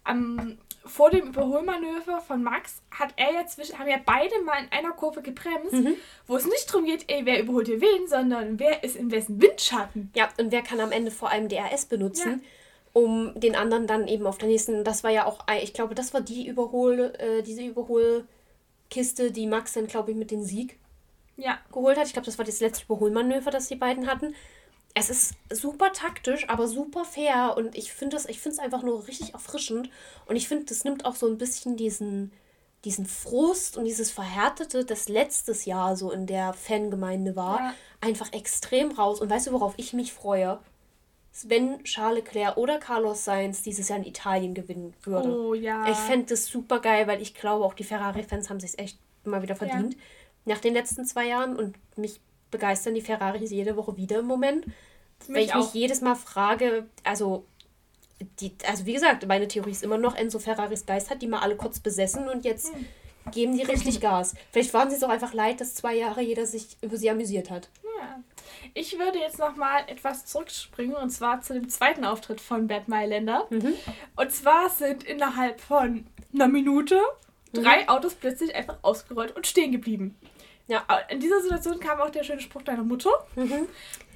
[0.08, 4.72] ähm, vor dem Überholmanöver von Max hat er ja zwischen, haben ja beide mal in
[4.72, 5.94] einer Kurve gebremst, mhm.
[6.26, 9.40] wo es nicht darum geht, ey, wer überholt hier wen, sondern wer ist in wessen
[9.40, 10.10] Windschatten.
[10.14, 12.40] Ja, und wer kann am Ende vor allem DRS benutzen.
[12.42, 12.48] Ja
[12.92, 16.12] um den anderen dann eben auf der nächsten, das war ja auch, ich glaube, das
[16.12, 20.76] war die Überhol, äh, diese Überholkiste, die Max dann, glaube ich, mit dem Sieg
[21.36, 21.58] ja.
[21.72, 22.06] geholt hat.
[22.06, 24.34] Ich glaube, das war das letzte Überholmanöver, das die beiden hatten
[24.94, 29.34] es ist super taktisch, aber super fair und ich finde es ich einfach nur richtig
[29.34, 29.90] erfrischend
[30.26, 32.32] und ich finde, das nimmt auch so ein bisschen diesen,
[32.84, 37.74] diesen Frust und dieses Verhärtete, das letztes Jahr so in der Fangemeinde war, ja.
[38.00, 39.20] einfach extrem raus.
[39.20, 40.58] Und weißt du, worauf ich mich freue?
[41.44, 45.30] Wenn Charles Leclerc oder Carlos Sainz dieses Jahr in Italien gewinnen würde.
[45.30, 45.88] Oh ja.
[45.88, 49.42] Ich fände das super geil, weil ich glaube, auch die Ferrari-Fans haben sich echt mal
[49.42, 49.94] wieder verdient.
[49.94, 50.00] Ja.
[50.46, 52.20] Nach den letzten zwei Jahren und mich
[52.50, 54.66] begeistern die Ferraris jede Woche wieder im Moment.
[54.66, 54.74] Mich
[55.28, 55.64] Weil ich auch.
[55.64, 57.44] mich jedes Mal frage, also,
[58.40, 61.40] die, also wie gesagt, meine Theorie ist immer noch, Enzo Ferraris Geist hat die mal
[61.40, 62.86] alle kurz besessen und jetzt hm.
[63.32, 64.34] geben die richtig Gas.
[64.52, 67.50] Vielleicht waren sie es auch einfach leid, dass zwei Jahre jeder sich über sie amüsiert
[67.50, 67.68] hat.
[67.98, 68.20] Ja.
[68.74, 72.88] Ich würde jetzt noch mal etwas zurückspringen und zwar zu dem zweiten Auftritt von Bad
[72.88, 73.46] Mailänder.
[73.50, 73.74] Mhm.
[74.16, 77.00] Und zwar sind innerhalb von einer Minute
[77.52, 77.62] mhm.
[77.62, 80.16] drei Autos plötzlich einfach ausgerollt und stehen geblieben.
[80.70, 83.10] Ja, in dieser Situation kam auch der schöne Spruch deiner Mutter.
[83.34, 83.66] Mhm.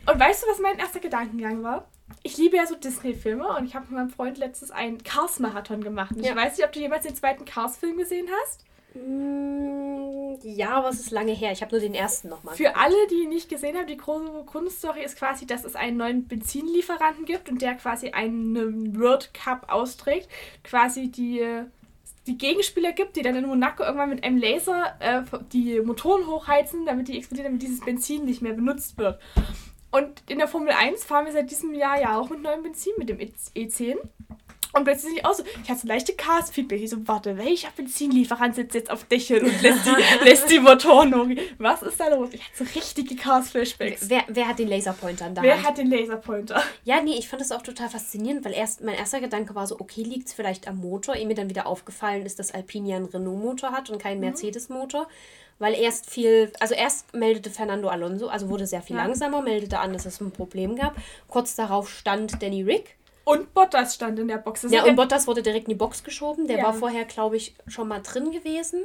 [0.06, 1.88] Und weißt du, was mein erster Gedankengang war?
[2.22, 6.14] Ich liebe ja so Disney-Filme und ich habe mit meinem Freund letztens einen Cars-Marathon gemacht.
[6.16, 6.30] Ja.
[6.30, 8.64] Ich weiß nicht, ob du jemals den zweiten Cars-Film gesehen hast.
[8.94, 11.50] Mm, ja, aber es ist lange her.
[11.50, 12.54] Ich habe nur den ersten nochmal.
[12.54, 15.96] Für alle, die ihn nicht gesehen haben, die große Grundstory ist quasi, dass es einen
[15.96, 20.28] neuen Benzinlieferanten gibt und der quasi einen World Cup austrägt.
[20.62, 21.64] Quasi die
[22.26, 26.86] die Gegenspieler gibt, die dann in Monaco irgendwann mit einem Laser äh, die Motoren hochheizen,
[26.86, 29.20] damit die explodieren, damit dieses Benzin nicht mehr benutzt wird.
[29.90, 32.92] Und in der Formel 1 fahren wir seit diesem Jahr ja auch mit neuem Benzin,
[32.98, 33.96] mit dem E10.
[34.74, 36.82] Und plötzlich auch so, ich hatte so leichte Cars-Feedback.
[36.82, 41.14] Ich so, warte, welcher Benzinlieferant sitzt jetzt auf Dächern und lässt die, lässt die Motoren
[41.14, 41.28] hoch?
[41.58, 42.30] Was ist da los?
[42.32, 44.08] Ich hatte so richtige Cars-Flashbacks.
[44.08, 45.66] Wer, wer hat den Laserpointer an der Wer Hand?
[45.66, 46.62] hat den Laserpointer?
[46.82, 49.78] Ja, nee, ich fand das auch total faszinierend, weil erst mein erster Gedanke war so,
[49.78, 51.14] okay, liegt es vielleicht am Motor?
[51.14, 54.26] Ehe mir dann wieder aufgefallen ist, dass Alpine einen Renault-Motor hat und keinen mhm.
[54.26, 55.06] Mercedes-Motor.
[55.60, 59.04] Weil erst viel, also erst meldete Fernando Alonso, also wurde sehr viel ja.
[59.04, 60.96] langsamer, meldete an, dass es ein Problem gab.
[61.28, 64.62] Kurz darauf stand Danny Rick und Bottas stand in der Box.
[64.62, 66.46] Das ja, und Bottas wurde direkt in die Box geschoben.
[66.46, 66.64] Der ja.
[66.64, 68.84] war vorher, glaube ich, schon mal drin gewesen.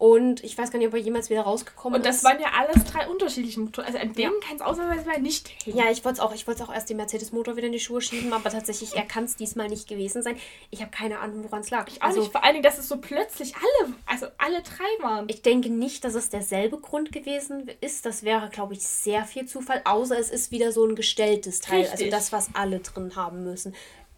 [0.00, 2.06] Und ich weiß gar nicht, ob er jemals wieder rausgekommen ist.
[2.06, 2.24] Und das ist.
[2.24, 3.86] waren ja alles drei unterschiedliche Motoren.
[3.86, 4.48] Also an denen ja.
[4.48, 5.76] kann es ausnahmsweise nicht hängen.
[5.76, 8.48] Ja, ich wollte es auch, auch erst den Mercedes-Motor wieder in die Schuhe schieben, aber
[8.48, 10.38] tatsächlich, er kann es diesmal nicht gewesen sein.
[10.70, 11.86] Ich habe keine Ahnung, woran es lag.
[11.86, 12.32] Ich also, nicht.
[12.32, 15.28] Vor allen Dingen, dass es so plötzlich alle, also alle drei waren.
[15.28, 18.06] Ich denke nicht, dass es derselbe Grund gewesen ist.
[18.06, 19.82] Das wäre, glaube ich, sehr viel Zufall.
[19.84, 21.80] Außer es ist wieder so ein gestelltes Teil.
[21.80, 22.14] Also Richtig.
[22.14, 23.74] Also das, was alle drin haben müssen.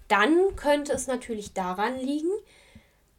[0.07, 2.31] Dann könnte es natürlich daran liegen,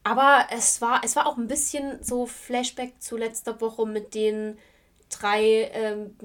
[0.03, 4.57] aber es war, es war auch ein bisschen so Flashback zu letzter Woche mit den
[5.09, 6.15] drei ähm,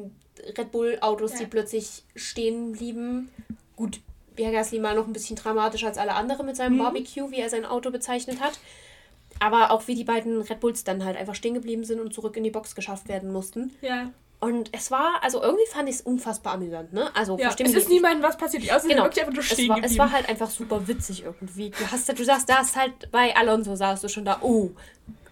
[0.56, 1.38] Red Bull-Autos, ja.
[1.40, 3.30] die plötzlich stehen blieben.
[3.76, 4.00] Gut,
[4.34, 6.78] Pierre Gasly mal noch ein bisschen dramatischer als alle anderen mit seinem mhm.
[6.78, 8.58] Barbecue, wie er sein Auto bezeichnet hat.
[9.40, 12.36] Aber auch wie die beiden Red Bulls dann halt einfach stehen geblieben sind und zurück
[12.36, 13.72] in die Box geschafft werden mussten.
[13.80, 14.12] Ja.
[14.40, 17.10] Und es war, also irgendwie fand ich es unfassbar amüsant, ne?
[17.16, 19.04] Also ja, es ist niemandem was passiert, außer genau.
[19.04, 21.70] wirklich einfach nur stehen es war, es war halt einfach super witzig irgendwie.
[21.70, 24.70] Du hast, du sagst, da ist halt bei Alonso saßt du schon da, oh,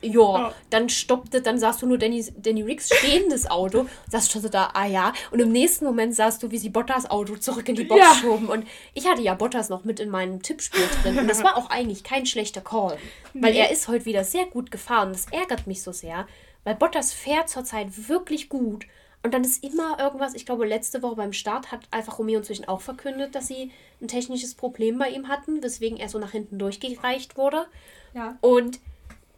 [0.02, 4.48] Ja, dann stoppte, dann sahst du nur Danny, Danny Riggs stehendes Auto, saßt schon so
[4.48, 5.12] da, ah ja.
[5.30, 8.14] Und im nächsten Moment sahst du, wie sie Bottas Auto zurück in die Box Ja.
[8.14, 8.48] schoben.
[8.48, 11.18] Und ich hatte ja Bottas noch mit in meinem Tippspiel drin.
[11.18, 12.98] Und das war auch eigentlich kein schlechter Call.
[13.34, 13.60] Weil Nee.
[13.60, 15.12] er ist heute wieder sehr gut gefahren.
[15.12, 16.26] Das ärgert mich so sehr.
[16.66, 18.86] Weil Bottas fährt zurzeit wirklich gut.
[19.22, 22.66] Und dann ist immer irgendwas, ich glaube, letzte Woche beim Start hat Alfa Romeo inzwischen
[22.66, 23.70] auch verkündet, dass sie
[24.02, 27.66] ein technisches Problem bei ihm hatten, weswegen er so nach hinten durchgereicht wurde.
[28.14, 28.36] Ja.
[28.40, 28.80] Und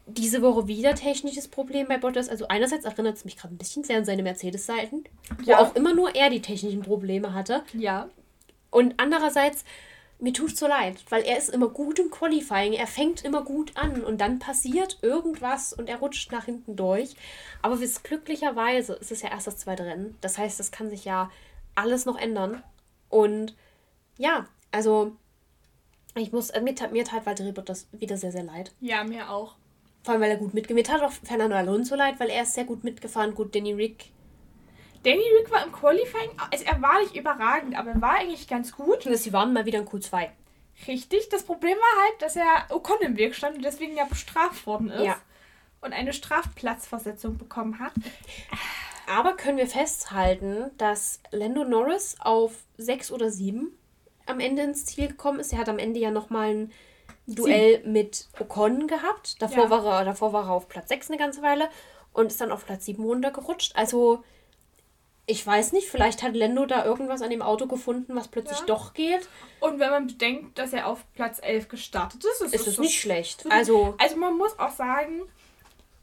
[0.07, 2.29] diese Woche wieder technisches Problem bei Bottas.
[2.29, 5.03] Also einerseits erinnert es mich gerade ein bisschen sehr an seine Mercedes-Seiten,
[5.43, 5.59] wo Ja.
[5.59, 7.63] auch immer nur er die technischen Probleme hatte.
[7.73, 8.09] Ja.
[8.71, 9.65] Und andererseits,
[10.19, 13.71] mir tut so leid, weil er ist immer gut im Qualifying, er fängt immer gut
[13.77, 17.15] an und dann passiert irgendwas und er rutscht nach hinten durch.
[17.61, 20.17] Aber bis glücklicherweise ist es ja erst das zweite Rennen.
[20.21, 21.31] Das heißt, das kann sich ja
[21.75, 22.61] alles noch ändern.
[23.09, 23.55] Und
[24.17, 25.15] ja, also
[26.15, 28.73] ich muss, äh, mir, tat- mir tat Valtteri Bottas wieder sehr, sehr leid.
[28.81, 29.55] Ja, mir auch.
[30.03, 32.53] Vor allem, weil er gut mitgefahren Mir tat auch Fernando Alonso leid, weil er ist
[32.55, 33.35] sehr gut mitgefahren.
[33.35, 34.11] Gut, Danny Rick.
[35.03, 38.71] Danny Rick war im Qualifying, also er war nicht überragend, aber er war eigentlich ganz
[38.73, 39.03] gut.
[39.03, 40.27] Sie waren mal wieder in Q2.
[40.87, 41.29] Richtig.
[41.29, 44.89] Das Problem war halt, dass er Ocon im Weg stand und deswegen ja bestraft worden
[44.89, 45.03] ist.
[45.05, 45.17] Ja.
[45.81, 47.93] Und eine Strafplatzversetzung bekommen hat.
[49.07, 53.71] Aber können wir festhalten, dass Lando Norris auf 6 oder 7
[54.25, 55.51] am Ende ins Ziel gekommen ist.
[55.53, 56.71] Er hat am Ende ja nochmal ein
[57.25, 59.41] Duell mit Ocon gehabt.
[59.41, 59.69] Davor, Ja.
[59.69, 61.69] war er, davor war er auf Platz 6 eine ganze Weile
[62.13, 63.75] und ist dann auf Platz 7 runtergerutscht.
[63.75, 64.23] Also,
[65.29, 68.65] ich weiß nicht, vielleicht hat Lando da irgendwas an dem Auto gefunden, was plötzlich Ja.
[68.65, 69.27] doch geht.
[69.59, 72.99] Und wenn man bedenkt, dass er auf Platz 11 gestartet ist, ist, Ist es nicht
[72.99, 73.41] schlecht.
[73.43, 75.21] so- Also, Also man muss auch sagen,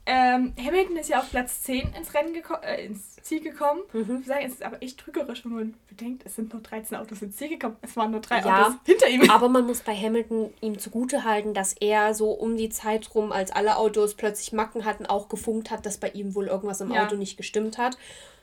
[0.09, 3.81] ähm, Hamilton ist ja auf Platz 10 ins Rennen äh, ins Ziel gekommen.
[3.91, 4.19] Mhm.
[4.21, 7.21] Ich sagen, es ist aber echt trügerisch, wenn man bedenkt, es sind nur 13 Autos
[7.21, 7.75] ins Ziel gekommen.
[7.81, 8.67] Es waren nur drei Ja.
[8.67, 9.29] Autos hinter ihm.
[9.29, 13.33] Aber man muss bei Hamilton ihm zugute halten, dass er so um die Zeit rum,
[13.33, 16.89] als alle Autos plötzlich Macken hatten, auch gefunkt hat, dass bei ihm wohl irgendwas im
[16.91, 17.03] Ja.
[17.05, 17.97] Auto nicht gestimmt hat.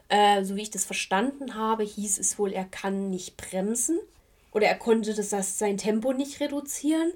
[0.09, 3.99] Äh, so wie ich das verstanden habe, hieß es wohl, er kann nicht bremsen
[4.53, 7.13] oder er konnte das, das sein Tempo nicht reduzieren.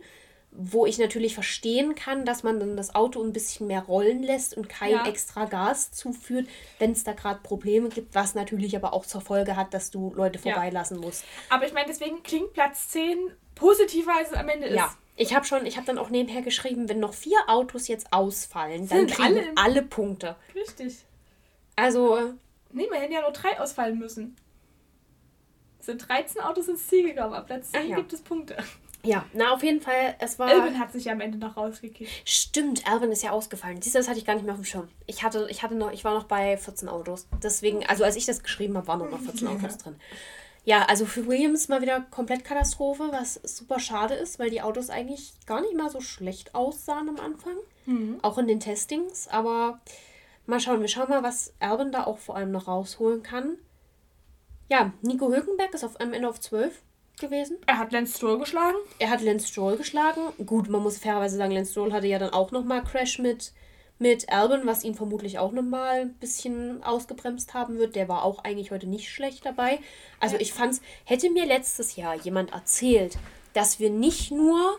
[0.50, 4.56] Wo ich natürlich verstehen kann, dass man dann das Auto ein bisschen mehr rollen lässt
[4.56, 5.06] und kein Ja.
[5.06, 9.56] extra Gas zuführt, wenn es da gerade Probleme gibt, was natürlich aber auch zur Folge
[9.56, 10.54] hat, dass du Leute Ja.
[10.54, 11.22] vorbeilassen musst.
[11.50, 14.74] Aber ich meine, deswegen klingt Platz 10 positiver, als es am Ende ist.
[14.76, 18.10] Ja, ich habe schon, ich habe dann auch nebenher geschrieben, wenn noch vier Autos jetzt
[18.14, 20.36] ausfallen, dann Sind kriegen alle alle, Punkte.
[20.54, 21.04] Richtig.
[21.76, 22.32] Also,
[22.72, 24.36] Nee, wir hätten ja nur drei ausfallen müssen.
[25.80, 27.34] Es sind 13 Autos ins Ziel gekommen.
[27.34, 27.96] Ab Platz 10 Ach ja.
[27.96, 28.56] gibt es Punkte.
[29.04, 30.50] ja, na auf jeden Fall, es war.
[30.50, 32.10] Elvin hat sich ja am Ende noch rausgekickt.
[32.24, 33.80] Stimmt, Alvin ist ja ausgefallen.
[33.80, 34.88] Siehst du, das hatte ich gar nicht mehr auf dem Schirm.
[35.06, 37.26] Ich hatte, ich hatte noch, ich war noch bei 14 Autos.
[37.42, 39.96] Deswegen, also als ich das geschrieben habe, waren noch 14 Autos drin.
[40.64, 44.90] Ja, also für Williams mal wieder komplett Katastrophe, was super schade ist, weil die Autos
[44.90, 47.54] eigentlich gar nicht mal so schlecht aussahen am Anfang.
[48.20, 49.28] Auch in den Testings.
[49.28, 49.80] Aber
[50.48, 53.56] mal schauen, wir schauen mal, was Albin da auch vor allem noch rausholen kann.
[54.68, 56.82] Ja, Nico Hülkenberg ist auf, am Ende auf 12
[57.20, 57.58] gewesen.
[57.66, 58.76] Er hat Lance Stroll geschlagen.
[58.98, 60.20] Er hat Lance Stroll geschlagen.
[60.46, 63.52] Gut, man muss fairerweise sagen, Lance Stroll hatte ja dann auch nochmal Crash mit,
[63.98, 67.96] mit Albon, was ihn vermutlich auch nochmal ein bisschen ausgebremst haben wird.
[67.96, 69.80] Der war auch eigentlich heute nicht schlecht dabei.
[70.20, 73.18] Also ich fand's, hätte mir letztes Jahr jemand erzählt,
[73.52, 74.78] dass wir nicht nur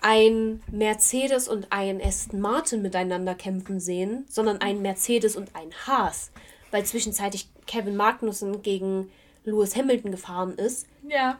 [0.00, 6.30] ein Mercedes und ein Aston Martin miteinander kämpfen sehen, sondern ein Mercedes und ein Haas.
[6.70, 9.10] Weil zwischenzeitlich Kevin Magnussen gegen
[9.44, 11.38] Lewis Hamilton gefahren ist, Ja.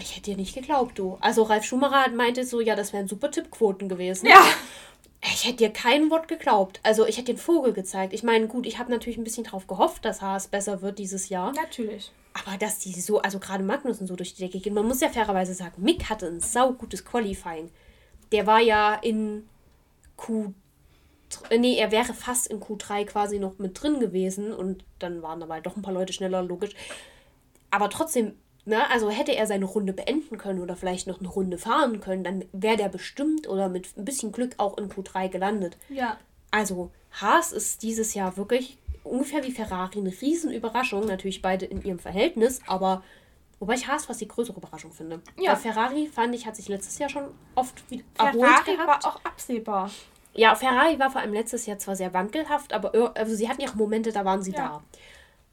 [0.00, 1.18] ich hätte dir nicht geglaubt, du.
[1.20, 4.26] Also Ralf Schumacher meinte so, ja, das wären super Tippquoten gewesen.
[4.26, 4.42] Ja.
[5.24, 6.80] Ich hätte dir kein Wort geglaubt.
[6.82, 8.12] Also ich hätte den Vogel gezeigt.
[8.12, 11.28] Ich meine, gut, ich habe natürlich ein bisschen drauf gehofft, dass Haas besser wird dieses
[11.28, 11.52] Jahr.
[11.52, 12.10] Natürlich.
[12.34, 14.74] Aber dass die so, also gerade Magnussen so durch die Decke gehen.
[14.74, 17.70] Man muss ja fairerweise sagen, Mick hatte ein saugutes Qualifying.
[18.32, 19.48] Der war ja in
[20.16, 20.52] Q...
[21.50, 25.40] äh, Nee, er wäre fast in Q3 quasi noch mit drin gewesen und dann waren
[25.40, 26.74] dabei doch ein paar Leute schneller, logisch.
[27.70, 31.58] Aber trotzdem, ne, also hätte er seine Runde beenden können oder vielleicht noch eine Runde
[31.58, 35.76] fahren können, dann wäre der bestimmt oder mit ein bisschen Glück auch in Q3 gelandet.
[35.90, 36.18] Ja.
[36.50, 41.06] Also, Haas ist dieses Jahr wirklich ungefähr wie Ferrari eine Riesenüberraschung.
[41.06, 43.02] Natürlich beide in ihrem Verhältnis, aber
[43.58, 45.20] wobei ich Haas fast die größere Überraschung finde.
[45.38, 45.50] Ja.
[45.52, 47.24] Weil Ferrari, fand ich, hat sich letztes Jahr schon
[47.54, 49.04] oft wieder erholt Ferrari gehabt.
[49.04, 49.90] war auch absehbar.
[50.34, 53.76] Ja, Ferrari war vor allem letztes Jahr zwar sehr wankelhaft, aber also sie hatten ihre
[53.76, 54.80] Momente, da waren sie Ja.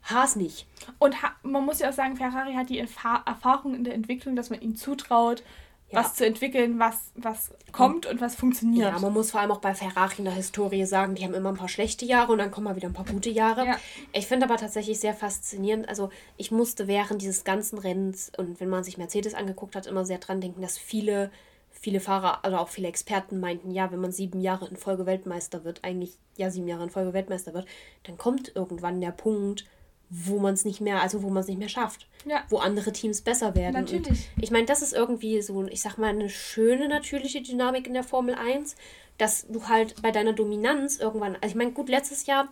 [0.05, 0.13] da.
[0.15, 0.65] Haas nicht.
[0.97, 4.35] Und ha man muss ja auch sagen, Ferrari hat die Erfa Erfahrung in der Entwicklung,
[4.37, 5.43] dass man ihnen zutraut,
[5.91, 5.99] Ja.
[5.99, 8.93] was zu entwickeln, was, was kommt und was funktioniert.
[8.93, 11.49] Ja, man muss vor allem auch bei Ferrari in der Historie sagen, die haben immer
[11.49, 13.65] ein paar schlechte Jahre und dann kommen mal wieder ein paar gute Jahre.
[13.65, 13.79] Ja.
[14.13, 15.89] Ich finde aber tatsächlich sehr faszinierend.
[15.89, 20.05] Also ich musste während dieses ganzen Rennens und wenn man sich Mercedes angeguckt hat, immer
[20.05, 21.31] sehr dran denken, dass viele
[21.71, 25.63] viele Fahrer, also auch viele Experten meinten, ja, wenn man sieben Jahre in Folge Weltmeister
[25.63, 27.67] wird, eigentlich ja sieben Jahre in Folge Weltmeister wird,
[28.03, 29.65] dann kommt irgendwann der Punkt,
[30.09, 32.07] wo man es nicht mehr, also wo man es nicht mehr schafft.
[32.25, 32.43] Ja.
[32.49, 33.73] Wo andere Teams besser werden.
[33.73, 34.29] Natürlich.
[34.35, 37.93] Und ich meine, das ist irgendwie so, ich sag mal, eine schöne natürliche Dynamik in
[37.93, 38.75] der Formel 1,
[39.17, 42.49] dass du halt bei deiner Dominanz irgendwann, also ich meine, gut, letztes Jahr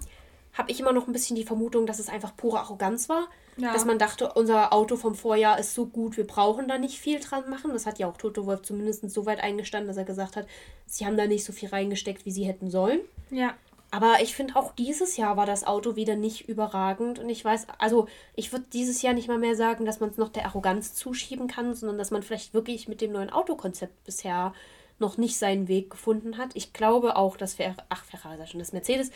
[0.53, 3.27] habe ich immer noch ein bisschen die Vermutung, dass es einfach pure Arroganz war.
[3.57, 3.73] Ja.
[3.73, 7.19] Dass man dachte, unser Auto vom Vorjahr ist so gut, wir brauchen da nicht viel
[7.19, 7.73] dran machen.
[7.73, 10.47] Das hat ja auch Toto Wolf zumindest so weit eingestanden, dass er gesagt hat,
[10.85, 12.99] sie haben da nicht so viel reingesteckt, wie sie hätten sollen.
[13.31, 13.55] Ja.
[13.89, 17.19] Aber ich finde auch dieses Jahr war das Auto wieder nicht überragend.
[17.19, 20.17] Und ich weiß, also ich würde dieses Jahr nicht mal mehr sagen, dass man es
[20.17, 24.53] noch der Arroganz zuschieben kann, sondern dass man vielleicht wirklich mit dem neuen Autokonzept bisher
[24.99, 26.49] noch nicht seinen Weg gefunden hat.
[26.55, 29.11] Ich glaube auch, dass Fer ach, Ferrari schon, dass Mercedes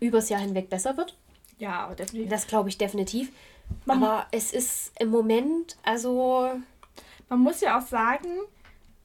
[0.00, 1.16] übers Jahr hinweg besser wird.
[1.58, 2.30] Ja, aber definitiv.
[2.30, 3.30] Das glaube ich definitiv.
[3.84, 6.50] Man aber es ist im Moment, also.
[7.28, 8.28] Man muss ja auch sagen,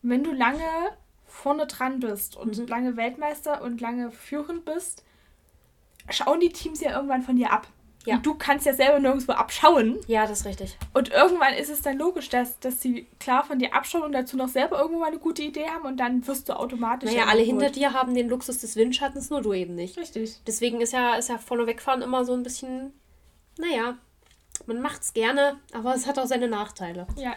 [0.02, 0.64] wenn du lange
[1.36, 2.68] vorne dran bist und mhm.
[2.68, 5.04] lange Weltmeister und lange führend bist,
[6.10, 7.68] schauen die Teams ja irgendwann von dir ab.
[8.06, 8.16] Ja.
[8.16, 10.00] Und du kannst ja selber nirgendwo abschauen.
[10.08, 10.78] Ja, das ist richtig.
[10.94, 14.38] Und irgendwann ist es dann logisch, dass, dass sie klar von dir abschauen und dazu
[14.38, 17.10] noch selber irgendwann eine gute Idee haben und dann wirst du automatisch.
[17.10, 19.98] Naja, alle hinter dir haben den Luxus des Windschattens, nur du eben nicht.
[19.98, 20.40] Richtig.
[20.46, 22.94] Deswegen ist ja, ist ja vorne wegfahren immer so ein bisschen,
[23.58, 23.98] naja,
[24.68, 27.08] man macht's gerne, aber es hat auch seine Nachteile.
[27.18, 27.36] Ja.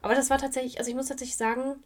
[0.00, 1.82] Aber das war tatsächlich, also ich muss tatsächlich sagen,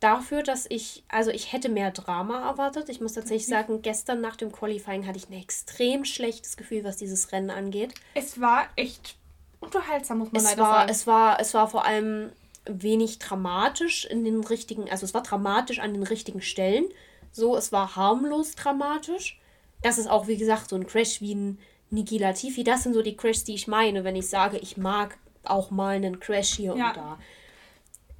[0.00, 2.88] dafür, dass ich, also ich hätte mehr Drama erwartet.
[2.88, 3.52] Ich muss tatsächlich mhm.
[3.52, 7.94] sagen, gestern nach dem Qualifying hatte ich ein extrem schlechtes Gefühl, was dieses Rennen angeht.
[8.14, 9.16] Es war echt
[9.60, 10.90] unterhaltsam, muss man es leider war, sagen.
[10.90, 12.30] Es war, es war vor allem
[12.66, 16.84] wenig dramatisch in den richtigen, also es war dramatisch an den richtigen Stellen.
[17.32, 19.40] So, es war harmlos dramatisch.
[19.82, 21.58] Das ist auch, wie gesagt, so ein Crash wie ein
[21.90, 22.64] Niki Latifi.
[22.64, 25.96] Das sind so die Crashs, die ich meine, wenn ich sage, ich mag auch mal
[25.96, 26.88] einen Crash hier ja.
[26.88, 27.18] und da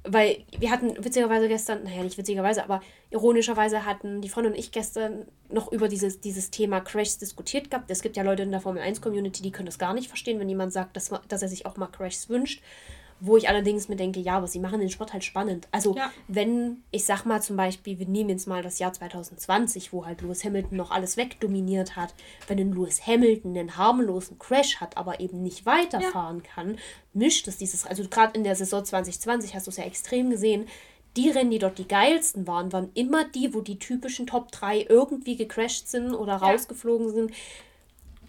[0.07, 2.81] weil wir hatten witzigerweise gestern, naja, nicht witzigerweise, aber
[3.11, 7.89] ironischerweise hatten die Freundin und ich gestern noch über dieses, dieses Thema Crashs diskutiert gehabt.
[7.89, 10.39] Es gibt ja Leute in der Formel 1 Community, die können das gar nicht verstehen,
[10.39, 12.61] wenn jemand sagt, dass, dass er sich auch mal Crashs wünscht.
[13.21, 15.67] Wo ich allerdings mir denke, ja, aber sie machen den Sport halt spannend.
[15.71, 16.11] Also, ja.
[16.27, 20.21] wenn, ich sag mal zum Beispiel, wir nehmen jetzt mal das Jahr 2020, wo halt
[20.21, 22.13] Lewis Hamilton noch alles wegdominiert hat,
[22.47, 26.51] wenn ein Lewis Hamilton einen harmlosen Crash hat, aber eben nicht weiterfahren ja.
[26.53, 26.77] kann,
[27.13, 30.67] mischt es dieses, also gerade in der Saison 2020 hast du es ja extrem gesehen,
[31.15, 34.85] die Rennen, die dort die geilsten waren, waren immer die, wo die typischen Top 3
[34.89, 36.37] irgendwie gecrashed sind oder ja.
[36.37, 37.31] rausgeflogen sind.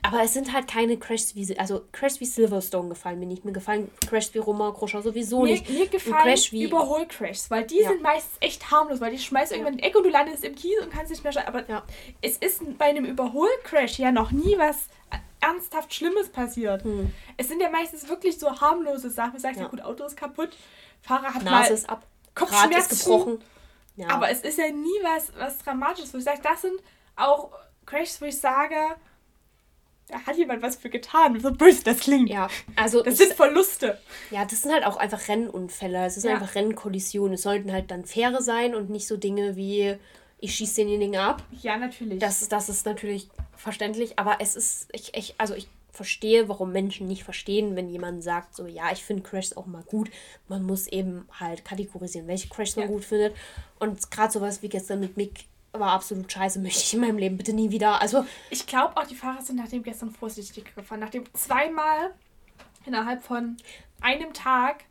[0.02, 3.44] Aber es sind halt keine Crashs wie, also Crashs wie Silverstone gefallen mir nicht.
[3.44, 5.68] Mir gefallen Crashs wie Romain Grosjean sowieso mir, nicht.
[5.68, 7.88] Mir gefallen Crash wie Überholcrashs, weil die ja.
[7.88, 9.56] sind meistens echt harmlos, weil die schmeißen ja.
[9.56, 11.48] irgendwann in die Ecke und du landest im Kies und kannst nicht mehr schreiben.
[11.48, 11.82] Aber ja.
[12.22, 14.88] es ist bei einem Überholcrash ja noch nie was
[15.40, 16.84] ernsthaft Schlimmes passiert.
[16.84, 17.12] Hm.
[17.36, 19.34] Es sind ja meistens wirklich so harmlose Sachen.
[19.34, 20.50] Du sagst ja, gut, Auto ist kaputt,
[21.02, 22.92] Fahrer hat Nase mal ist ab, Kopfschmerzen.
[22.92, 23.38] ist gebrochen.
[23.96, 24.08] Ja.
[24.10, 26.80] Aber es ist ja nie was, was Dramatisches, wo ich sage, das sind
[27.16, 27.52] auch
[27.86, 28.76] Crashs, wo ich sage,
[30.08, 32.30] da hat jemand was für getan, so böse das klingt.
[32.30, 33.98] Ja, also das sind Verluste.
[34.30, 36.06] Ja, das sind halt auch einfach Rennunfälle.
[36.06, 36.36] Es sind ja.
[36.36, 37.34] einfach Rennkollisionen.
[37.34, 39.96] Es sollten halt dann faire sein und nicht so Dinge wie
[40.38, 41.42] ich schieße denjenigen ab.
[41.62, 42.18] Ja, natürlich.
[42.18, 47.08] Das, das ist natürlich verständlich, aber es ist, ich, ich, also ich verstehe, warum Menschen
[47.08, 50.10] nicht verstehen, wenn jemand sagt, so, ja, ich finde Crashs auch mal gut.
[50.46, 53.34] Man muss eben halt kategorisieren, welche Crashs man gut findet.
[53.78, 55.46] Und gerade sowas wie gestern mit Mick
[55.80, 58.00] war absolut scheiße, möchte ich in meinem Leben bitte nie wieder.
[58.00, 61.00] Also ich glaube auch, die Fahrer sind nach dem gestern vorsichtig gefahren.
[61.00, 62.14] Nachdem zweimal
[62.84, 63.56] innerhalb von
[64.00, 64.84] einem Tag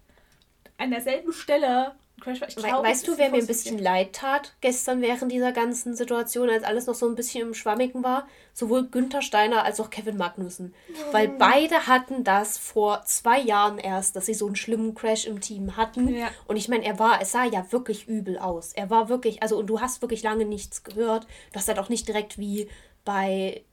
[0.78, 2.48] an derselben Stelle Crash war.
[2.48, 6.50] Ich glaub, weißt du, wer mir ein bisschen leid tat gestern während dieser ganzen Situation,
[6.50, 8.28] als alles noch so ein bisschen im Schwammigen war?
[8.54, 10.74] Sowohl Günther Steiner als auch Kevin Magnussen.
[10.90, 11.14] Oh.
[11.14, 15.42] Weil beide hatten das vor zwei Jahren erst, dass sie so einen schlimmen Crash im
[15.42, 16.08] Team hatten.
[16.08, 16.30] Ja.
[16.48, 18.74] Und ich meine, er war, es sah ja wirklich übel aus.
[18.74, 21.28] Er war wirklich, also und du hast wirklich lange nichts gehört.
[21.52, 22.70] Du hast halt auch nicht direkt wie
[23.04, 23.64] bei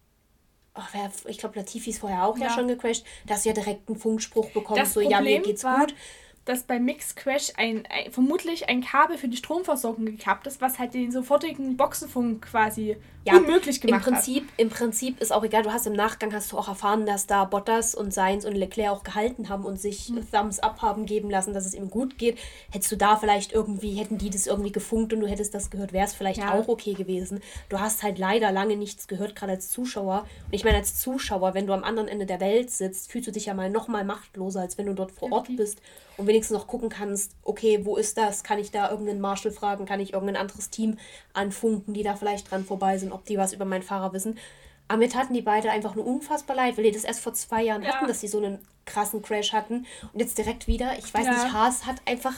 [0.74, 0.88] Ach,
[1.26, 2.46] ich glaube, Latifi ist vorher auch ja.
[2.46, 5.20] ja schon gecrashed, da hast du ja direkt einen Funkspruch bekommen, das so, Problem ja,
[5.20, 5.94] mir geht's war, gut
[6.44, 10.78] dass beim Mix Crash ein, ein, vermutlich ein Kabel für die Stromversorgung gekappt ist, was
[10.78, 14.54] halt den sofortigen Boxenfunk quasi ja, unmöglich gemacht im Prinzip, hat.
[14.56, 17.44] Im Prinzip ist auch egal, du hast im Nachgang hast du auch erfahren, dass da
[17.44, 20.28] Bottas und Sainz und Leclerc auch gehalten haben und sich mhm.
[20.32, 22.38] Thumbs up haben geben lassen, dass es ihm gut geht.
[22.70, 25.92] Hättest du da vielleicht irgendwie, hätten die das irgendwie gefunkt und du hättest das gehört,
[25.92, 26.52] wäre es vielleicht ja.
[26.52, 27.40] auch okay gewesen.
[27.68, 30.26] Du hast halt leider lange nichts gehört, gerade als Zuschauer.
[30.46, 33.32] Und ich meine, als Zuschauer, wenn du am anderen Ende der Welt sitzt, fühlst du
[33.32, 35.80] dich ja mal noch mal machtloser, als wenn du dort vor Ort bist
[36.16, 38.42] und wenigstens noch gucken kannst, okay, wo ist das?
[38.44, 39.86] Kann ich da irgendeinen Marshall fragen?
[39.86, 40.98] Kann ich irgendein anderes Team
[41.32, 44.38] anfunken, die da vielleicht dran vorbei sind, ob die was über meinen Fahrer wissen?
[44.88, 47.62] Aber mir taten die beide einfach nur unfassbar leid, weil die das erst vor zwei
[47.62, 47.94] Jahren ja.
[47.94, 49.86] hatten, dass sie so einen krassen Crash hatten.
[50.12, 51.32] Und jetzt direkt wieder, ich weiß ja.
[51.32, 52.34] nicht, Haas hat einfach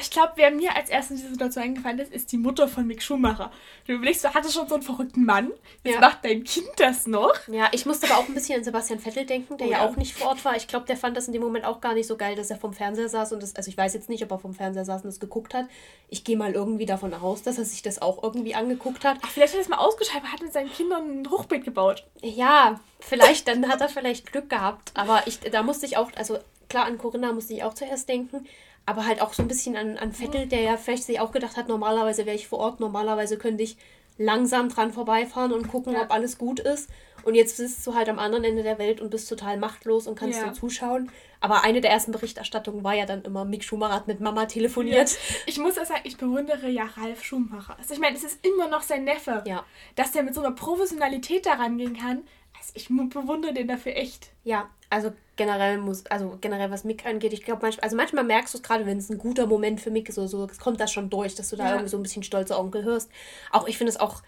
[0.00, 2.86] ich glaube, wer mir als erstes in diese Situation eingefallen ist, ist die Mutter von
[2.86, 3.50] Mick Schumacher.
[3.86, 5.50] Du überlegst, du hattest schon so einen verrückten Mann.
[5.82, 6.00] Jetzt Ja.
[6.00, 7.34] macht dein Kind das noch.
[7.48, 9.78] Ja, ich musste aber auch ein bisschen an Sebastian Vettel denken, der Oh ja.
[9.78, 9.88] ja.
[9.88, 10.56] auch nicht vor Ort war.
[10.56, 12.56] Ich glaube, der fand das in dem Moment auch gar nicht so geil, dass er
[12.56, 15.02] vom Fernseher saß und das, also ich weiß jetzt nicht, ob er vom Fernseher saß
[15.02, 15.66] und das geguckt hat.
[16.08, 19.18] Ich gehe mal irgendwie davon aus, dass er sich das auch irgendwie angeguckt hat.
[19.22, 22.04] Ach, vielleicht hat er es mal ausgeschaltet, hat mit seinen Kindern ein Hochbeet gebaut.
[22.22, 24.92] Ja, vielleicht, dann hat er vielleicht Glück gehabt.
[24.94, 26.38] Aber ich, da musste ich auch, also
[26.68, 28.46] klar, an Corinna musste ich auch zuerst denken,
[28.86, 31.56] aber halt auch so ein bisschen an, an Vettel, der ja vielleicht sich auch gedacht
[31.56, 33.76] hat, normalerweise wäre ich vor Ort, normalerweise könnte ich
[34.16, 36.02] langsam dran vorbeifahren und gucken, Ja.
[36.02, 36.88] ob alles gut ist.
[37.24, 40.14] Und jetzt bist du halt am anderen Ende der Welt und bist total machtlos und
[40.16, 40.44] kannst Ja.
[40.46, 41.10] nur zuschauen.
[41.40, 45.16] Aber eine der ersten Berichterstattungen war ja dann immer, Mick Schumacher hat mit Mama telefoniert.
[45.46, 47.76] Ich muss ja sagen, ich bewundere ja Ralf Schumacher.
[47.78, 49.42] Also ich meine, es ist immer noch sein Neffe.
[49.46, 49.64] Ja.
[49.96, 52.22] Dass der mit so einer Professionalität da rangehen kann.
[52.56, 54.28] Also ich bewundere den dafür echt.
[54.44, 58.54] Ja, also generell muss, also generell was Mick angeht, ich glaube manchmal, also manchmal merkst
[58.54, 60.80] du es gerade, wenn es ein guter Moment für Mick ist, so, so es kommt
[60.80, 61.70] das schon durch, dass du da Ja.
[61.72, 63.10] irgendwie so ein bisschen stolzer Onkel hörst.
[63.50, 64.22] Auch ich finde es auch,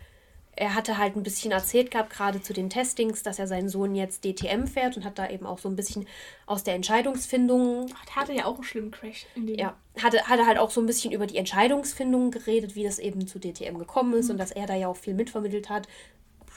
[0.58, 3.94] er hatte halt ein bisschen erzählt gehabt, gerade zu den Testings, dass er seinen Sohn
[3.94, 6.06] jetzt DTM fährt und hat da eben auch so ein bisschen
[6.46, 9.58] aus der Entscheidungsfindung Ach, der hatte ja auch einen schlimmen Crash in dem.
[9.58, 13.26] ja, hatte, hatte halt auch so ein bisschen über die Entscheidungsfindung geredet, wie das eben
[13.26, 15.88] zu DTM gekommen ist und dass er da ja auch viel mitvermittelt hat.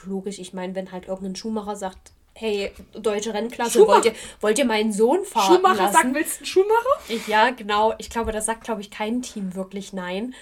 [0.06, 4.64] Logisch, ich meine, wenn halt irgendein Schuhmacher sagt, hey, deutsche Rennklasse, wollt ihr, wollt ihr
[4.64, 5.92] meinen Sohn fahren Schumacher lassen?
[5.92, 7.00] sagt, willst du einen Schumacher?
[7.08, 7.94] Ich, ja, genau.
[7.98, 10.34] Ich glaube, das sagt, glaube ich, kein Team wirklich nein.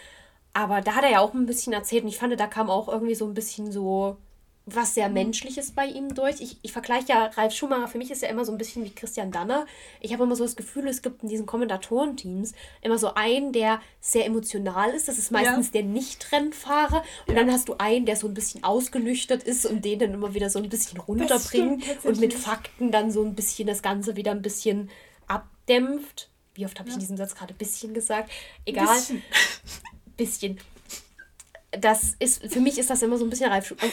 [0.53, 2.89] Aber da hat er ja auch ein bisschen erzählt und ich fand, da kam auch
[2.89, 4.17] irgendwie so ein bisschen so
[4.75, 6.41] was sehr Menschliches bei ihm durch.
[6.41, 8.91] Ich, ich vergleiche ja Ralf Schumacher, für mich ist er immer so ein bisschen wie
[8.91, 9.67] Christian Danner.
[10.01, 13.81] Ich habe immer so das Gefühl, es gibt in diesen Kommentatorenteams immer so einen, der
[14.01, 15.09] sehr emotional ist.
[15.09, 17.03] Das ist meistens der Nicht-Rennfahrer.
[17.27, 20.35] Und dann hast du einen, der so ein bisschen ausgenüchtert ist und den dann immer
[20.35, 22.39] wieder so ein bisschen runterbringt und mit.
[22.39, 24.91] Fakten dann so ein bisschen das Ganze wieder ein bisschen
[25.27, 26.31] abdämpft.
[26.55, 28.31] Wie oft habe ich in diesem Satz gerade bisschen gesagt?
[28.65, 28.87] Egal.
[28.87, 29.23] Bisschen.
[30.17, 30.59] Bisschen.
[31.73, 33.89] Das ist, für mich ist das immer so ein bisschen Ralf Schumacher.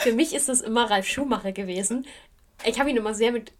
[0.00, 2.06] für mich ist das immer Ralf Schumacher gewesen.
[2.64, 3.52] Ich habe ihn immer sehr mit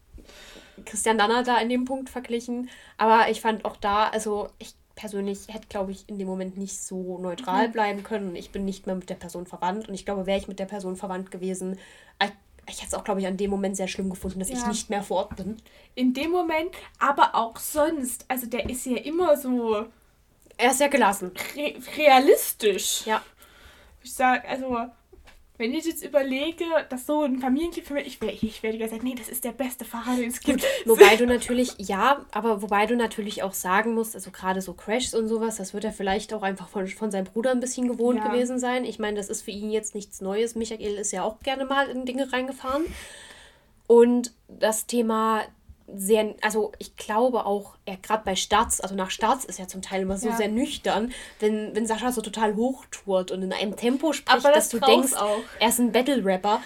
[0.84, 2.70] Christian Danner da in dem Punkt verglichen.
[2.96, 6.80] Aber ich fand auch da, also ich persönlich hätte, glaube ich, in dem Moment nicht
[6.80, 8.34] so neutral bleiben können.
[8.34, 9.88] Ich bin nicht mehr mit der Person verwandt.
[9.88, 11.78] Und ich glaube, wäre ich mit der Person verwandt gewesen,
[12.22, 12.30] ich,
[12.68, 14.68] ich hätte es auch, glaube ich, an dem Moment sehr schlimm gefunden, dass ich Ja.
[14.68, 15.56] nicht mehr vor Ort bin.
[15.94, 18.24] In dem Moment, aber auch sonst.
[18.28, 19.86] Also der ist ja immer so
[20.58, 21.32] Er ist ja gelassen.
[21.56, 23.06] re realistisch.
[23.06, 23.22] Ja.
[24.02, 24.76] Ich sag, also,
[25.56, 29.02] wenn ich jetzt überlege, dass so ein Familienclip für mich, ich, wär- ich werde gesagt,
[29.02, 30.64] nee, das ist der beste Fahrer, den es gibt.
[30.84, 35.14] Wobei du natürlich, ja, aber wobei du natürlich auch sagen musst, also gerade so Crashs
[35.14, 38.18] und sowas, das wird er vielleicht auch einfach von, von seinem Bruder ein bisschen gewohnt
[38.18, 38.28] Ja.
[38.28, 38.84] gewesen sein.
[38.84, 40.54] Ich meine, das ist für ihn jetzt nichts Neues.
[40.54, 42.84] Michael ist ja auch gerne mal in Dinge reingefahren.
[43.86, 45.42] Und das Thema
[45.96, 49.80] sehr, also ich glaube auch, er gerade bei Starts, also nach Starts ist er zum
[49.82, 50.36] Teil immer so Ja.
[50.36, 54.68] sehr nüchtern, wenn, wenn Sascha so total hochtourt und in einem Tempo spricht, Aber dass
[54.68, 55.40] das du braucht's denkst, auch.
[55.60, 56.60] er ist ein Battle-Rapper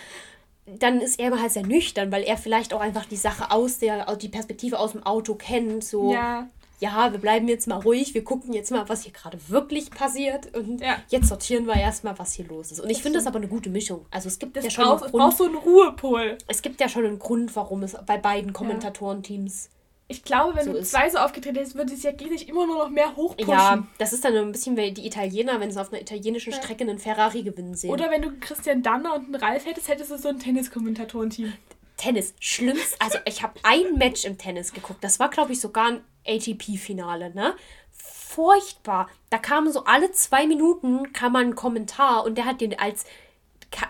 [0.64, 3.78] dann ist er immer halt sehr nüchtern, weil er vielleicht auch einfach die Sache aus
[3.78, 5.82] der, die Perspektive aus dem Auto kennt.
[5.84, 6.46] So, ja.
[6.82, 10.52] Ja, wir bleiben jetzt mal ruhig, wir gucken jetzt mal, was hier gerade wirklich passiert
[10.56, 10.96] und Ja.
[11.10, 12.80] jetzt sortieren wir erstmal, was hier los ist.
[12.80, 14.04] Und ich finde das aber eine gute Mischung.
[14.10, 16.38] Also es gibt das ja schon braucht, einen es braucht Grund, so einen Ruhepol.
[16.48, 19.70] es gibt ja schon einen Grund, warum es bei beiden Kommentatorenteams.
[20.08, 22.78] Ich glaube, wenn So du zwei so aufgetreten hättest, würde es ja gegenseitig immer nur
[22.78, 23.48] noch mehr hochpushen.
[23.52, 26.82] Ja, das ist dann ein bisschen wie die Italiener, wenn sie auf einer italienischen Strecke
[26.82, 27.90] einen Ferrari gewinnen sehen.
[27.90, 31.52] Oder wenn du Christian Danner und einen Ralf hättest, hättest du so ein Tenniskommentatorenteam.
[31.96, 32.96] Tennis, schlimmst.
[33.00, 35.02] Also ich habe ein Match im Tennis geguckt.
[35.04, 37.54] Das war, glaube ich, sogar ein ATP-Finale, ne?
[37.92, 39.08] Furchtbar.
[39.30, 43.04] Da kam so alle zwei Minuten kam ein Kommentar und der hat dir als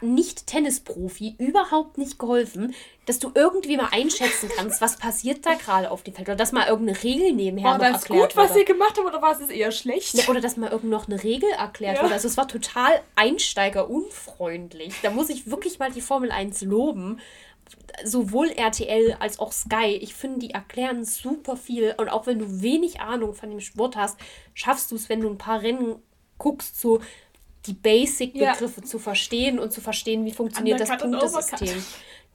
[0.00, 2.74] Nicht-Tennisprofi überhaupt nicht geholfen,
[3.06, 6.28] dass du irgendwie mal einschätzen kannst, was passiert da gerade auf dem Feld.
[6.28, 8.60] Oder dass mal irgendeine Regel nebenher War noch das erklärt gut, was wurde.
[8.60, 10.14] ihr gemacht habt, oder war es eher schlecht?
[10.14, 12.02] Ja, oder dass mal irgend noch eine Regel erklärt Ja.
[12.04, 12.14] wurde.
[12.14, 14.94] Also es war total einsteigerunfreundlich.
[15.02, 17.20] Da muss ich wirklich mal die Formel 1 loben.
[18.04, 19.98] Sowohl RTL als auch Sky.
[20.00, 21.94] Ich finde, die erklären super viel.
[21.98, 24.18] Und auch wenn du wenig Ahnung von dem Sport hast,
[24.54, 25.96] schaffst du es, wenn du ein paar Rennen
[26.38, 27.00] guckst, so
[27.66, 31.84] die Basic-Begriffe zu verstehen und zu verstehen, wie funktioniert das Undercut und Punktesystem.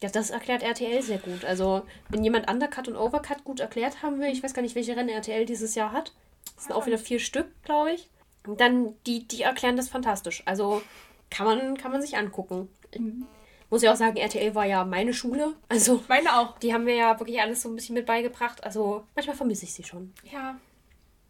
[0.02, 1.44] Ja, das erklärt RTL sehr gut.
[1.44, 4.96] Also, wenn jemand Undercut und Overcut gut erklärt haben will, ich weiß gar nicht, welche
[4.96, 6.14] Rennen RTL dieses Jahr hat.
[6.56, 8.10] Das sind auch wieder vier Stück, glaube ich.
[8.58, 10.44] Dann, die, die erklären das fantastisch.
[10.46, 10.82] Also,
[11.30, 12.70] kann man, kann man sich angucken.
[13.70, 15.54] Muss ich auch sagen, RTL war ja meine Schule.
[15.68, 16.58] Also, Meine auch.
[16.60, 18.64] die haben mir ja wirklich alles so ein bisschen mit beigebracht.
[18.64, 20.14] Also, manchmal vermisse ich sie schon.
[20.32, 20.58] Ja,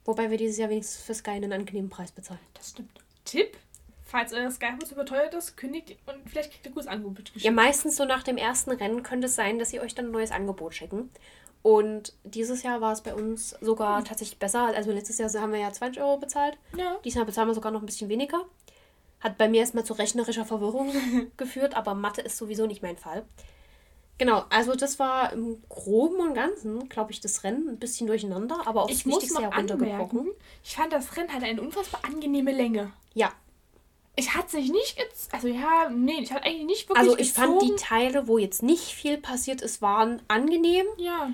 [0.06, 2.40] Wobei wir dieses Jahr wenigstens für Sky einen angenehmen Preis bezahlen.
[2.54, 2.92] das stimmt.
[3.26, 3.58] Tipp:
[4.06, 7.54] Falls euer Skyhouse überteuert ist, kündigt und vielleicht kriegt ihr ein gutes Angebot Ja, geschickt.
[7.56, 10.32] meistens so nach dem ersten Rennen könnte es sein, dass sie euch dann ein neues
[10.32, 11.10] Angebot schicken.
[11.62, 14.68] Und dieses Jahr war es bei uns sogar tatsächlich besser.
[14.68, 16.58] Also letztes Jahr haben wir ja 20 Euro bezahlt.
[16.78, 16.96] Ja.
[17.04, 18.46] Diesmal bezahlen wir sogar noch ein bisschen weniger.
[19.20, 20.92] Hat bei mir erstmal zu rechnerischer Verwirrung
[21.38, 23.26] geführt, aber Mathe ist sowieso nicht mein Fall.
[24.20, 28.58] Genau, also das war im Groben und Ganzen, glaube ich, das Rennen ein bisschen durcheinander,
[28.66, 30.30] aber auch Ich muss Wichtigste noch anmerken,
[30.64, 32.92] ich fand das Rennen hatte eine unfassbar angenehme Länge.
[33.14, 33.32] Ja,
[34.16, 37.32] Ich hatte sich nicht, gez- also ja, nee, ich hatte eigentlich nicht wirklich also ich
[37.34, 37.78] fand die gezogen.
[37.78, 40.88] Teile, wo jetzt nicht viel passiert ist, waren angenehm.
[40.98, 41.30] Ja,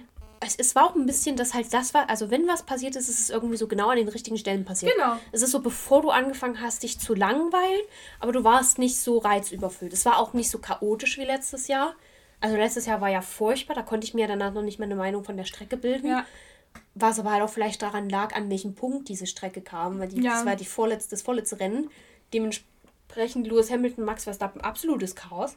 [0.46, 3.08] Es, es war auch ein bisschen, dass halt das war, also wenn was passiert ist,
[3.10, 4.94] ist es irgendwie so genau an den richtigen Stellen passiert.
[4.96, 5.18] Genau.
[5.32, 7.82] Es ist so, bevor du angefangen hast, dich zu langweilen,
[8.20, 9.94] aber du warst nicht so reizüberfüllt.
[9.94, 11.96] Es war auch nicht so chaotisch wie letztes Jahr.
[12.41, 15.24] Also letztes Jahr war ja furchtbar, da konnte ich mir danach noch nicht meine Meinung
[15.24, 16.08] von der Strecke bilden.
[16.10, 16.26] ja.
[16.96, 20.22] Was aber halt auch vielleicht daran lag, an welchem Punkt diese Strecke kam, weil die,
[20.22, 20.34] Ja.
[20.34, 21.89] das war die vorletzte, das vorletzte Rennen.
[22.34, 25.56] Dementsprechend Lewis Hamilton, Max Verstappen, absolutes Chaos.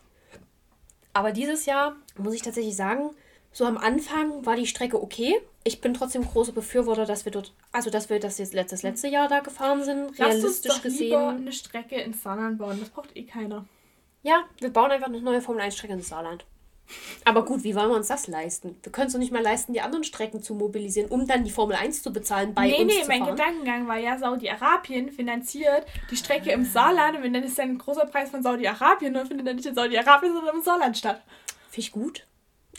[1.12, 3.10] Aber dieses Jahr muss ich tatsächlich sagen,
[3.56, 5.34] so am Anfang war die Strecke okay.
[5.64, 9.08] Ich bin trotzdem großer Befürworter, dass wir dort, also dass wir das jetzt letztes letzte
[9.08, 11.04] Jahr da gefahren sind, Lass uns realistisch doch gesehen.
[11.06, 12.78] lieber eine Strecke in Saarland bauen.
[12.78, 13.64] Das braucht eh keiner.
[14.22, 16.44] Ja, wir bauen einfach eine neue Formel 1 Strecke ins Saarland.
[17.24, 18.76] Aber gut, wie wollen wir uns das leisten?
[18.82, 21.50] Wir können es doch nicht mal leisten, die anderen Strecken zu mobilisieren, um dann die
[21.50, 23.36] Formel 1 zu bezahlen, bei nee, uns nee, zu mein fahren.
[23.36, 27.78] Gedankengang war ja, Saudi-Arabien finanziert die Strecke im Saarland und wenn dann ist dann ein
[27.78, 31.22] großer Preis von Saudi-Arabien, dann findet er nicht in Saudi-Arabien, sondern im Saarland statt.
[31.70, 32.26] Finde ich gut.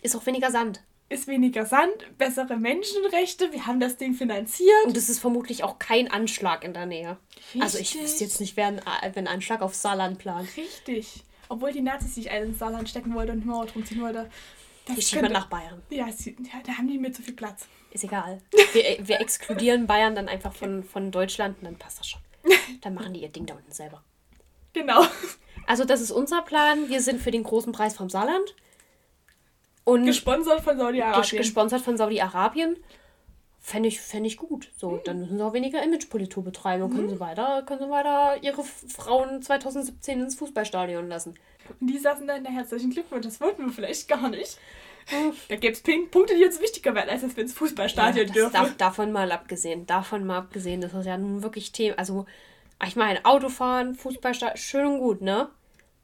[0.01, 0.81] Ist auch weniger Sand.
[1.09, 4.85] Ist weniger Sand, bessere Menschenrechte, wir haben das Ding finanziert.
[4.85, 7.17] Und es ist vermutlich auch kein Anschlag in der Nähe.
[7.59, 8.01] Also ich Richtig.
[8.01, 10.49] wüsste jetzt nicht, wer ein, wer einen Anschlag auf Saarland plant.
[10.57, 11.23] Richtig.
[11.47, 14.29] Obwohl die Nazis sich einen ins Saarland stecken wollten und die Mauer drum ziehen wollten.
[14.89, 15.81] Die man könnte- nach Bayern.
[15.89, 17.67] Ja, sie, ja, da haben die mir zu viel Platz.
[17.91, 18.41] Ist egal.
[18.73, 22.21] Wir, wir exkludieren Bayern dann einfach von, von Deutschland und dann passt das schon.
[22.81, 24.03] Dann machen die ihr Ding da unten selber.
[24.73, 25.05] Genau.
[25.67, 26.89] Also das ist unser Plan.
[26.89, 28.55] Wir sind für den großen Preis vom Saarland.
[29.87, 31.37] Und Gesponsert von Saudi-Arabien.
[31.37, 32.75] gesponsert von Saudi-Arabien.
[33.61, 34.69] Fände ich, fänd ich gut.
[34.75, 34.99] So, Hm.
[35.05, 38.63] dann müssen sie auch weniger Imagepolitur betreiben und können sie weiter, können sie weiter ihre
[38.63, 41.35] Frauen 2017 ins Fußballstadion lassen.
[41.79, 43.25] Und die saßen da in der herzlichen Glückwunsch.
[43.25, 44.57] Das wollten wir vielleicht gar nicht.
[45.47, 45.81] Da gäbe es
[46.11, 48.53] Punkte, die uns wichtiger wären, als dass wir ins Fußballstadion das dürfen.
[48.53, 49.85] darf, davon mal abgesehen.
[49.85, 51.97] Davon mal abgesehen, das ist ja nun wirklich Thema.
[51.97, 52.25] Also,
[52.85, 55.49] ich meine, Autofahren, Fußballstadion, schön und gut, ne?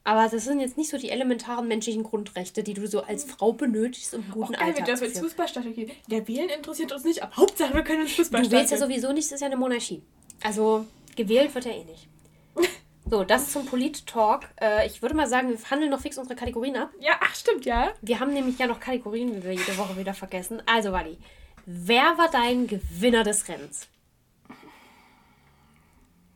[0.06, 3.54] Aber das sind jetzt nicht so die elementaren menschlichen Grundrechte, die du so als Frau
[3.54, 5.24] benötigst, um einen guten Geil, wir Alltag zu ins führen.
[5.26, 5.92] Fußballstadion gehen.
[6.08, 8.60] Der Wählen interessiert uns nicht, aber Hauptsache wir können ins Du Fußballstadion.
[8.60, 10.02] wählst ja sowieso nicht, das ist ja eine Monarchie.
[10.44, 10.86] Also,
[11.16, 12.08] gewählt wird ja eh nicht.
[13.06, 14.48] So, das zum Polit-Talk.
[14.62, 16.90] Äh, ich würde mal sagen, wir handeln noch fix unsere Kategorien ab.
[17.02, 17.92] Ja, ach stimmt, ja.
[18.02, 20.62] Wir haben nämlich ja noch Kategorien, wie wir jede Woche wieder vergessen.
[20.66, 21.18] Also, Wally,
[21.66, 23.88] wer war dein Gewinner des Rennens?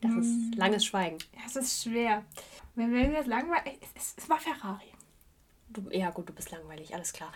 [0.02, 1.18] Das ist langes Schweigen.
[1.46, 2.24] Es ist schwer.
[2.76, 3.80] Wenn wir jetzt langweilig.
[3.96, 4.92] Es, es, war Ferrari.
[5.70, 7.32] Du, ja, gut, du bist langweilig, alles klar.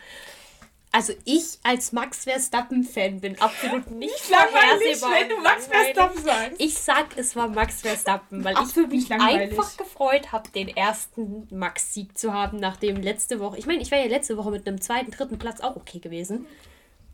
[0.93, 5.67] Also, ich als Max Verstappen-Fan bin absolut nicht Langweilig, wenn du Max.
[5.67, 6.59] Verstappen sagst.
[6.59, 11.47] Ich sag, es war Max Verstappen, weil Absolut ich mich einfach gefreut habe, den ersten
[11.49, 14.81] Max-Sieg zu haben, nachdem letzte Woche, ich meine, ich wäre ja letzte Woche mit einem
[14.81, 16.45] zweiten, dritten Platz auch okay gewesen.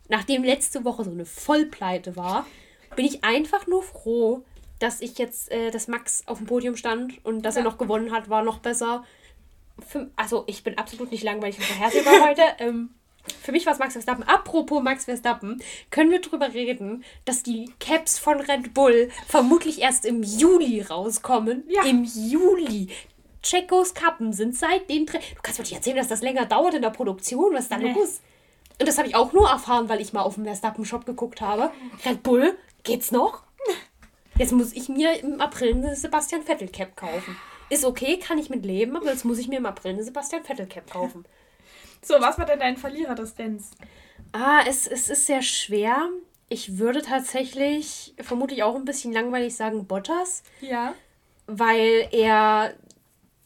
[0.08, 2.46] Nachdem letzte Woche so eine Vollpleite war,
[2.96, 4.42] bin ich einfach nur froh,
[4.78, 7.68] dass ich jetzt, äh, dass Max auf dem Podium stand und dass er Ja.
[7.70, 9.04] noch gewonnen hat, war noch besser.
[9.86, 12.42] Für, also, ich bin absolut nicht langweilig und vorhersehbar heute.
[12.58, 12.90] Ähm,
[13.42, 14.24] für mich war es Max Verstappen.
[14.24, 20.06] Apropos Max Verstappen, können wir drüber reden, dass die Caps von Red Bull vermutlich erst
[20.06, 21.64] im Juli rauskommen?
[21.68, 21.84] Ja.
[21.84, 22.88] Im Juli.
[23.42, 25.18] Checos Kappen sind seit den Dreh.
[25.18, 27.52] Du kannst mir nicht erzählen, dass das länger dauert in der Produktion.
[27.54, 27.92] Was ist da Nee.
[27.92, 28.20] los?
[28.80, 31.70] Und das habe ich auch nur erfahren, weil ich mal auf dem Verstappen-Shop geguckt habe.
[32.04, 33.42] Red Bull, geht's noch?
[34.38, 37.36] Jetzt muss ich mir im April eine Sebastian Vettel Cap kaufen.
[37.70, 40.44] Ist okay, kann ich mit leben, aber jetzt muss ich mir im April eine Sebastian
[40.44, 41.24] Vettel Cap kaufen.
[42.02, 43.72] So, was war denn dein Verlierer des Rennens?
[44.32, 46.08] Ah, es, es ist sehr schwer.
[46.48, 50.94] Ich würde tatsächlich vermutlich auch ein bisschen langweilig sagen Bottas, Ja.
[51.46, 52.74] weil er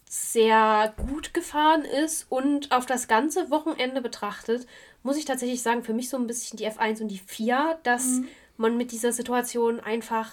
[0.08, 4.66] sehr gut gefahren ist und auf das ganze Wochenende betrachtet,
[5.02, 8.20] muss ich tatsächlich sagen, für mich so ein bisschen die F1 und die 4, dass
[8.58, 10.30] man mit dieser Situation einfach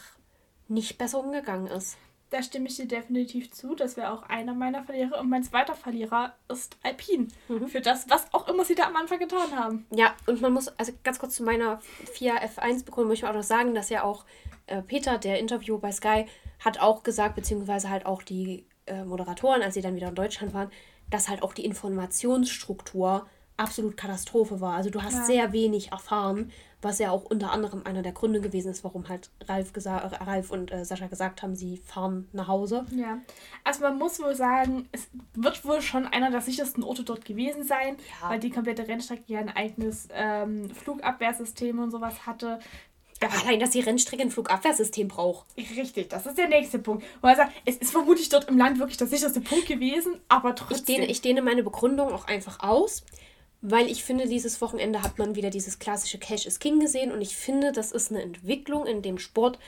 [0.70, 1.98] nicht besser umgegangen ist.
[2.30, 3.74] Da stimme ich dir definitiv zu.
[3.74, 5.20] Das wäre auch einer meiner Verlierer.
[5.20, 7.28] Und mein zweiter Verlierer ist Alpine.
[7.68, 9.88] Für das, was auch immer sie da am Anfang getan haben.
[9.90, 11.80] Ja, und man muss, also ganz kurz zu meiner
[12.14, 14.26] 4 F1 bekommen, möchte ich auch noch sagen, dass ja auch
[14.68, 16.28] äh, Peter, der Interview bei Sky,
[16.60, 20.54] hat auch gesagt, beziehungsweise halt auch die äh, Moderatoren, als sie dann wieder in Deutschland
[20.54, 20.70] waren,
[21.10, 23.28] dass halt auch die Informationsstruktur
[23.60, 24.76] absolut Katastrophe war.
[24.76, 25.24] Also du hast Ja.
[25.26, 26.52] sehr wenig erfahren,
[26.82, 30.50] was ja auch unter anderem einer der Gründe gewesen ist, warum halt Ralf, äh, Ralf
[30.50, 32.86] und äh, Sascha gesagt haben, sie fahren nach Hause.
[32.96, 33.20] Ja,
[33.66, 37.64] also man muss wohl sagen, es wird wohl schon einer der sichersten Orte dort gewesen
[37.64, 38.30] sein, Ja.
[38.30, 42.60] weil die komplette Rennstrecke ja ein eigenes ähm, Flugabwehrsystem und sowas hatte.
[43.22, 45.46] Aber allein, dass die Rennstrecke ein Flugabwehrsystem braucht.
[45.58, 47.04] Richtig, das ist der nächste Punkt.
[47.22, 50.56] Wo sagt, es ist vermutlich dort im Land wirklich der sicherste Punkt gewesen, aber Ich
[50.56, 50.96] trotzdem.
[50.96, 53.04] dehne, ich dehne meine Begründung auch einfach aus,
[53.62, 57.22] weil ich finde, dieses Wochenende hat man wieder dieses klassische Cash is King gesehen und
[57.22, 59.60] ich finde, das ist eine Entwicklung in dem Sport,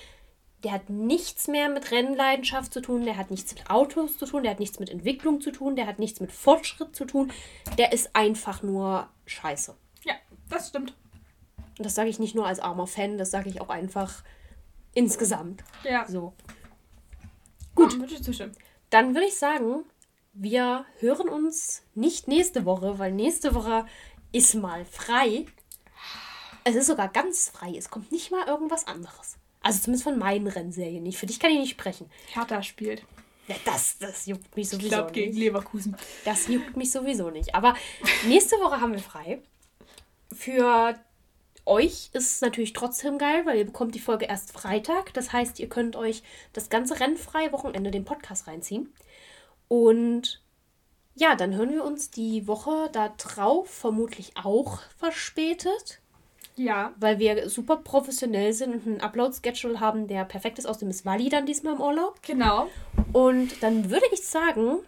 [0.64, 4.44] der hat nichts mehr mit Rennleidenschaft zu tun, der hat nichts mit Autos zu tun,
[4.44, 7.32] der hat nichts mit Entwicklung zu tun, der hat nichts mit Fortschritt zu tun,
[7.78, 9.76] der ist einfach nur scheiße.
[10.04, 10.14] ja,
[10.50, 10.94] das stimmt.
[11.78, 14.24] Und das sage ich nicht nur als armer Fan, das sage ich auch einfach
[14.94, 15.64] insgesamt.
[15.84, 16.06] Ja.
[16.08, 16.34] So.
[17.76, 17.92] Gut.
[18.24, 18.52] zustimmen.
[18.90, 19.84] Dann würde ich sagen,
[20.34, 23.86] wir hören uns nicht nächste Woche, weil nächste Woche
[24.32, 25.46] ist mal frei.
[26.64, 27.76] Es ist sogar ganz frei.
[27.78, 29.38] Es kommt nicht mal irgendwas anderes.
[29.62, 31.18] Also zumindest von meinen Rennserien nicht.
[31.18, 32.10] Für dich kann ich nicht sprechen.
[32.34, 33.04] Hertha spielt.
[33.48, 35.40] Ja, das, das juckt mich Ich sowieso glaube gegen nicht.
[35.40, 35.98] Leverkusen.
[36.26, 37.54] Das juckt mich sowieso nicht.
[37.54, 37.76] Aber
[38.28, 39.42] nächste Woche haben wir frei.
[40.32, 40.96] Für
[41.66, 45.14] euch ist es natürlich trotzdem geil, weil ihr bekommt die Folge erst Freitag.
[45.14, 46.24] Das heißt, ihr könnt euch
[46.54, 48.94] das ganze rennfreie Wochenende den Podcast reinziehen.
[49.72, 50.42] Und
[51.16, 56.02] ja, dann hören wir uns die Woche da drauf vermutlich auch verspätet,
[56.58, 56.92] Ja.
[56.98, 60.66] weil wir super professionell sind und einen Upload-Schedule haben, der perfekt ist.
[60.66, 62.20] Außerdem ist Wally dann diesmal im Urlaub.
[62.22, 62.68] Genau.
[63.14, 64.80] Und dann würde ich sagen,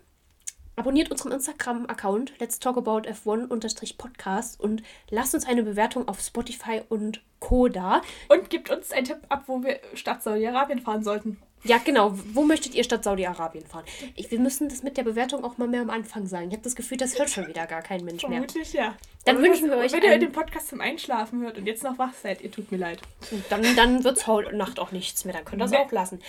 [0.76, 7.22] abonniert unseren Instagram-Account Let's Talk About F1-Podcast und lasst uns eine Bewertung auf Spotify und
[7.40, 7.70] Co.
[7.70, 8.02] da.
[8.28, 11.42] Und gibt uns einen Tipp ab, wo wir statt Saudi-Arabien fahren sollten.
[11.66, 12.12] Ja, genau.
[12.34, 13.86] Wo möchtet ihr statt Saudi-Arabien fahren?
[14.16, 16.48] Ich, wir müssen das mit der Bewertung auch mal mehr am Anfang sagen.
[16.48, 18.40] Ich habe das Gefühl, das hört schon wieder gar kein Mensch mehr.
[18.40, 18.96] Vermutlich, ja.
[19.26, 21.98] Dann Und wünschen wir euch Wenn ihr den Podcast zum Einschlafen hört und jetzt noch
[21.98, 23.00] wach seid, ihr tut mir leid.
[23.32, 25.34] Und dann, dann wird es heute Nacht auch nichts mehr.
[25.34, 25.78] Dann könnt ihr es Nee.
[25.78, 26.20] auch lassen.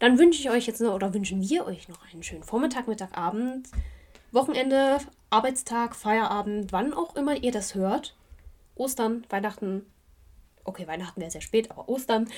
[0.00, 3.16] Dann wünsche ich euch jetzt noch, oder wünschen wir euch noch einen schönen Vormittag, Mittag,
[3.16, 3.68] Abend,
[4.32, 4.98] Wochenende,
[5.30, 8.16] Arbeitstag, Feierabend, wann auch immer ihr das hört.
[8.74, 9.86] Ostern, Weihnachten.
[10.64, 12.28] Okay, Weihnachten wäre sehr spät, aber Ostern.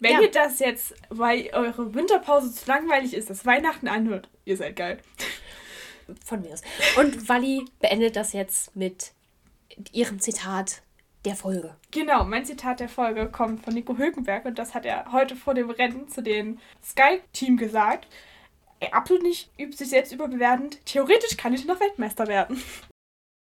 [0.00, 0.20] Wenn Ja.
[0.22, 4.98] ihr das jetzt, weil eure Winterpause zu langweilig ist, das Weihnachten anhört, ihr seid geil.
[6.24, 6.62] Von mir aus.
[6.96, 9.12] Und Wally beendet das jetzt mit
[9.92, 10.82] ihrem Zitat
[11.24, 11.76] der Folge.
[11.90, 15.52] Genau, mein Zitat der Folge kommt von Nico Hülkenberg und das hat er heute vor
[15.54, 18.08] dem Rennen zu dem Sky-Team gesagt.
[18.80, 20.84] Ey, absolut nicht übt sich selbst überbewertend.
[20.86, 22.60] Theoretisch kann ich noch Weltmeister werden.